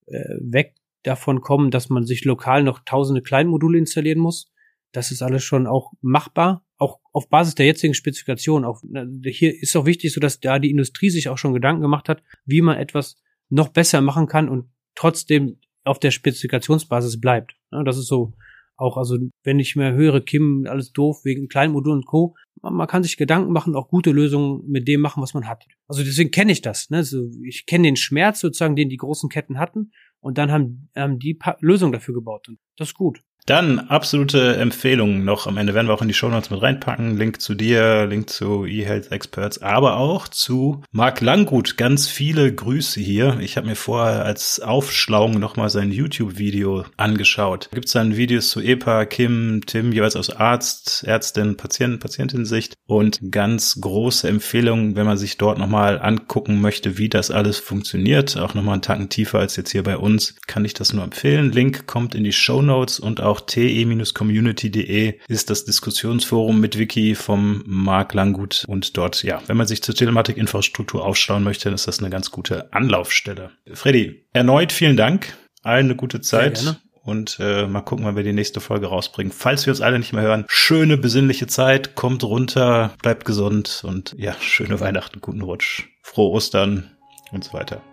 äh, 0.07 0.23
weg 0.41 0.73
davon 1.03 1.41
kommen, 1.41 1.69
dass 1.69 1.89
man 1.89 2.07
sich 2.07 2.25
lokal 2.25 2.63
noch 2.63 2.79
tausende 2.85 3.21
Kleinmodule 3.21 3.77
installieren 3.77 4.17
muss. 4.17 4.51
Das 4.93 5.11
ist 5.11 5.21
alles 5.21 5.43
schon 5.43 5.67
auch 5.67 5.93
machbar, 6.01 6.64
auch 6.77 6.99
auf 7.13 7.29
Basis 7.29 7.55
der 7.55 7.65
jetzigen 7.65 7.93
Spezifikation. 7.93 8.65
Auch, 8.65 8.81
hier 9.23 9.53
ist 9.61 9.75
auch 9.75 9.85
wichtig, 9.85 10.13
so 10.13 10.19
dass 10.19 10.39
da 10.39 10.59
die 10.59 10.71
Industrie 10.71 11.09
sich 11.09 11.29
auch 11.29 11.37
schon 11.37 11.53
Gedanken 11.53 11.81
gemacht 11.81 12.09
hat, 12.09 12.23
wie 12.45 12.61
man 12.61 12.77
etwas 12.77 13.21
noch 13.49 13.69
besser 13.69 14.01
machen 14.01 14.27
kann 14.27 14.49
und 14.49 14.69
trotzdem 14.95 15.59
auf 15.83 15.99
der 15.99 16.11
Spezifikationsbasis 16.11 17.19
bleibt. 17.19 17.55
Ja, 17.71 17.83
das 17.83 17.97
ist 17.97 18.07
so 18.07 18.33
auch, 18.77 18.97
also 18.97 19.17
wenn 19.43 19.59
ich 19.59 19.75
mehr 19.75 19.93
höre, 19.93 20.21
Kim, 20.21 20.65
alles 20.67 20.91
doof 20.91 21.23
wegen 21.23 21.47
Kleinmodulen 21.47 21.99
und 21.99 22.05
Co. 22.05 22.35
Man, 22.61 22.87
kann 22.87 23.03
sich 23.03 23.15
Gedanken 23.15 23.53
machen, 23.53 23.75
auch 23.75 23.87
gute 23.87 24.11
Lösungen 24.11 24.63
mit 24.67 24.87
dem 24.87 25.01
machen, 25.01 25.21
was 25.21 25.33
man 25.33 25.47
hat. 25.47 25.65
Also 25.87 26.03
deswegen 26.03 26.31
kenne 26.31 26.51
ich 26.51 26.61
das. 26.61 26.89
Ne? 26.89 26.97
Also 26.97 27.29
ich 27.43 27.65
kenne 27.65 27.87
den 27.87 27.95
Schmerz 27.95 28.39
sozusagen, 28.39 28.75
den 28.75 28.89
die 28.89 28.97
großen 28.97 29.29
Ketten 29.29 29.59
hatten 29.59 29.91
und 30.19 30.37
dann 30.37 30.51
haben, 30.51 30.89
haben 30.95 31.19
die 31.19 31.35
pa 31.35 31.57
Lösung 31.61 31.91
dafür 31.91 32.15
gebaut 32.15 32.49
und 32.49 32.57
das 32.75 32.89
ist 32.89 32.95
gut. 32.95 33.21
Dann 33.47 33.77
absolute 33.79 34.55
Empfehlungen 34.55 35.23
noch 35.23 35.45
am 35.45 35.57
Ende 35.57 35.75
werden 35.75 35.87
wir 35.87 35.93
auch 35.93 36.01
in 36.01 36.07
die 36.07 36.15
Show 36.15 36.29
Notes 36.29 36.49
mit 36.49 36.63
reinpacken. 36.63 37.15
Link 37.15 37.41
zu 37.41 37.53
dir, 37.53 38.07
Link 38.07 38.27
zu 38.27 38.65
eHealth 38.65 39.11
Experts, 39.11 39.61
aber 39.61 39.97
auch 39.97 40.27
zu 40.27 40.81
Marc 40.91 41.21
Langgut. 41.21 41.77
Ganz 41.77 42.07
viele 42.07 42.51
Grüße 42.51 42.99
hier. 42.99 43.37
Ich 43.41 43.55
habe 43.55 43.67
mir 43.67 43.75
vorher 43.75 44.25
als 44.25 44.59
Aufschlauung 44.59 45.39
nochmal 45.39 45.69
sein 45.69 45.91
YouTube-Video 45.91 46.85
angeschaut. 46.97 47.67
Da 47.69 47.75
gibt 47.75 47.85
es 47.85 47.91
dann 47.91 48.17
Videos 48.17 48.49
zu 48.49 48.61
EPA, 48.61 49.05
Kim, 49.05 49.61
Tim, 49.67 49.91
jeweils 49.91 50.15
aus 50.15 50.31
Arzt, 50.31 51.03
Ärztin, 51.05 51.55
Patienten, 51.55 51.99
Patientensicht 51.99 52.73
und 52.87 53.19
ganz 53.29 53.79
große 53.79 54.27
Empfehlungen, 54.27 54.95
wenn 54.95 55.05
man 55.05 55.17
sich 55.17 55.37
dort 55.37 55.59
nochmal 55.59 56.01
angucken 56.01 56.61
möchte, 56.61 56.97
wie 56.97 57.09
das 57.09 57.29
alles 57.29 57.59
funktioniert. 57.59 58.37
Auch 58.37 58.55
nochmal 58.55 58.73
einen 58.73 58.81
Tacken 58.81 59.09
tiefer 59.09 59.37
als 59.37 59.55
jetzt 59.55 59.71
hier 59.71 59.83
bei 59.83 59.97
uns, 59.97 60.35
kann 60.47 60.65
ich 60.65 60.73
das 60.73 60.93
nur 60.93 61.03
empfehlen. 61.03 61.51
Link 61.51 61.85
kommt 61.85 62.15
in 62.15 62.23
die 62.23 62.33
Show 62.33 62.63
Notes 62.63 62.99
und 62.99 63.21
auch 63.21 63.34
te-community.de 63.41 65.19
ist 65.27 65.49
das 65.49 65.65
Diskussionsforum 65.65 66.59
mit 66.59 66.77
Wiki 66.77 67.15
vom 67.15 67.63
Marc 67.65 68.13
Langgut 68.13 68.65
und 68.67 68.97
dort, 68.97 69.23
ja, 69.23 69.41
wenn 69.47 69.57
man 69.57 69.67
sich 69.67 69.81
zur 69.81 69.95
Telematik-Infrastruktur 69.95 71.05
aufschlauen 71.05 71.43
möchte, 71.43 71.69
ist 71.69 71.87
das 71.87 71.99
eine 71.99 72.09
ganz 72.09 72.31
gute 72.31 72.71
Anlaufstelle. 72.73 73.51
Freddy, 73.73 74.25
erneut 74.33 74.71
vielen 74.71 74.97
Dank. 74.97 75.37
Allen 75.63 75.85
eine 75.85 75.95
gute 75.95 76.21
Zeit. 76.21 76.79
Und 77.03 77.37
äh, 77.39 77.67
mal 77.67 77.81
gucken, 77.81 78.03
wann 78.03 78.15
wir 78.15 78.23
die 78.23 78.33
nächste 78.33 78.59
Folge 78.59 78.87
rausbringen. 78.87 79.31
Falls 79.31 79.67
wir 79.67 79.71
uns 79.71 79.81
alle 79.81 79.99
nicht 79.99 80.11
mehr 80.11 80.23
hören, 80.23 80.45
schöne 80.47 80.97
besinnliche 80.97 81.45
Zeit, 81.45 81.93
kommt 81.93 82.23
runter, 82.23 82.95
bleibt 83.03 83.25
gesund 83.25 83.83
und 83.85 84.15
ja, 84.17 84.35
schöne 84.39 84.79
Weihnachten, 84.79 85.21
guten 85.21 85.41
Rutsch, 85.41 85.83
frohe 86.01 86.31
Ostern 86.31 86.89
und 87.31 87.43
so 87.43 87.53
weiter. 87.53 87.83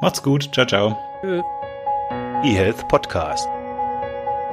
Macht's 0.00 0.22
gut, 0.22 0.50
ciao, 0.54 0.66
ciao. 0.66 0.96
Tschö. 1.20 1.42
eHealth 2.44 2.86
Podcast. 2.88 3.48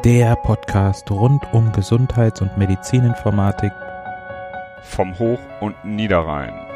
Der 0.04 0.36
Podcast 0.36 1.12
rund 1.12 1.44
um 1.54 1.72
Gesundheits- 1.74 2.42
und 2.42 2.58
Medizininformatik 2.58 3.72
vom 4.82 5.18
Hoch- 5.20 5.40
und 5.60 5.76
Niederrhein. 5.86 6.71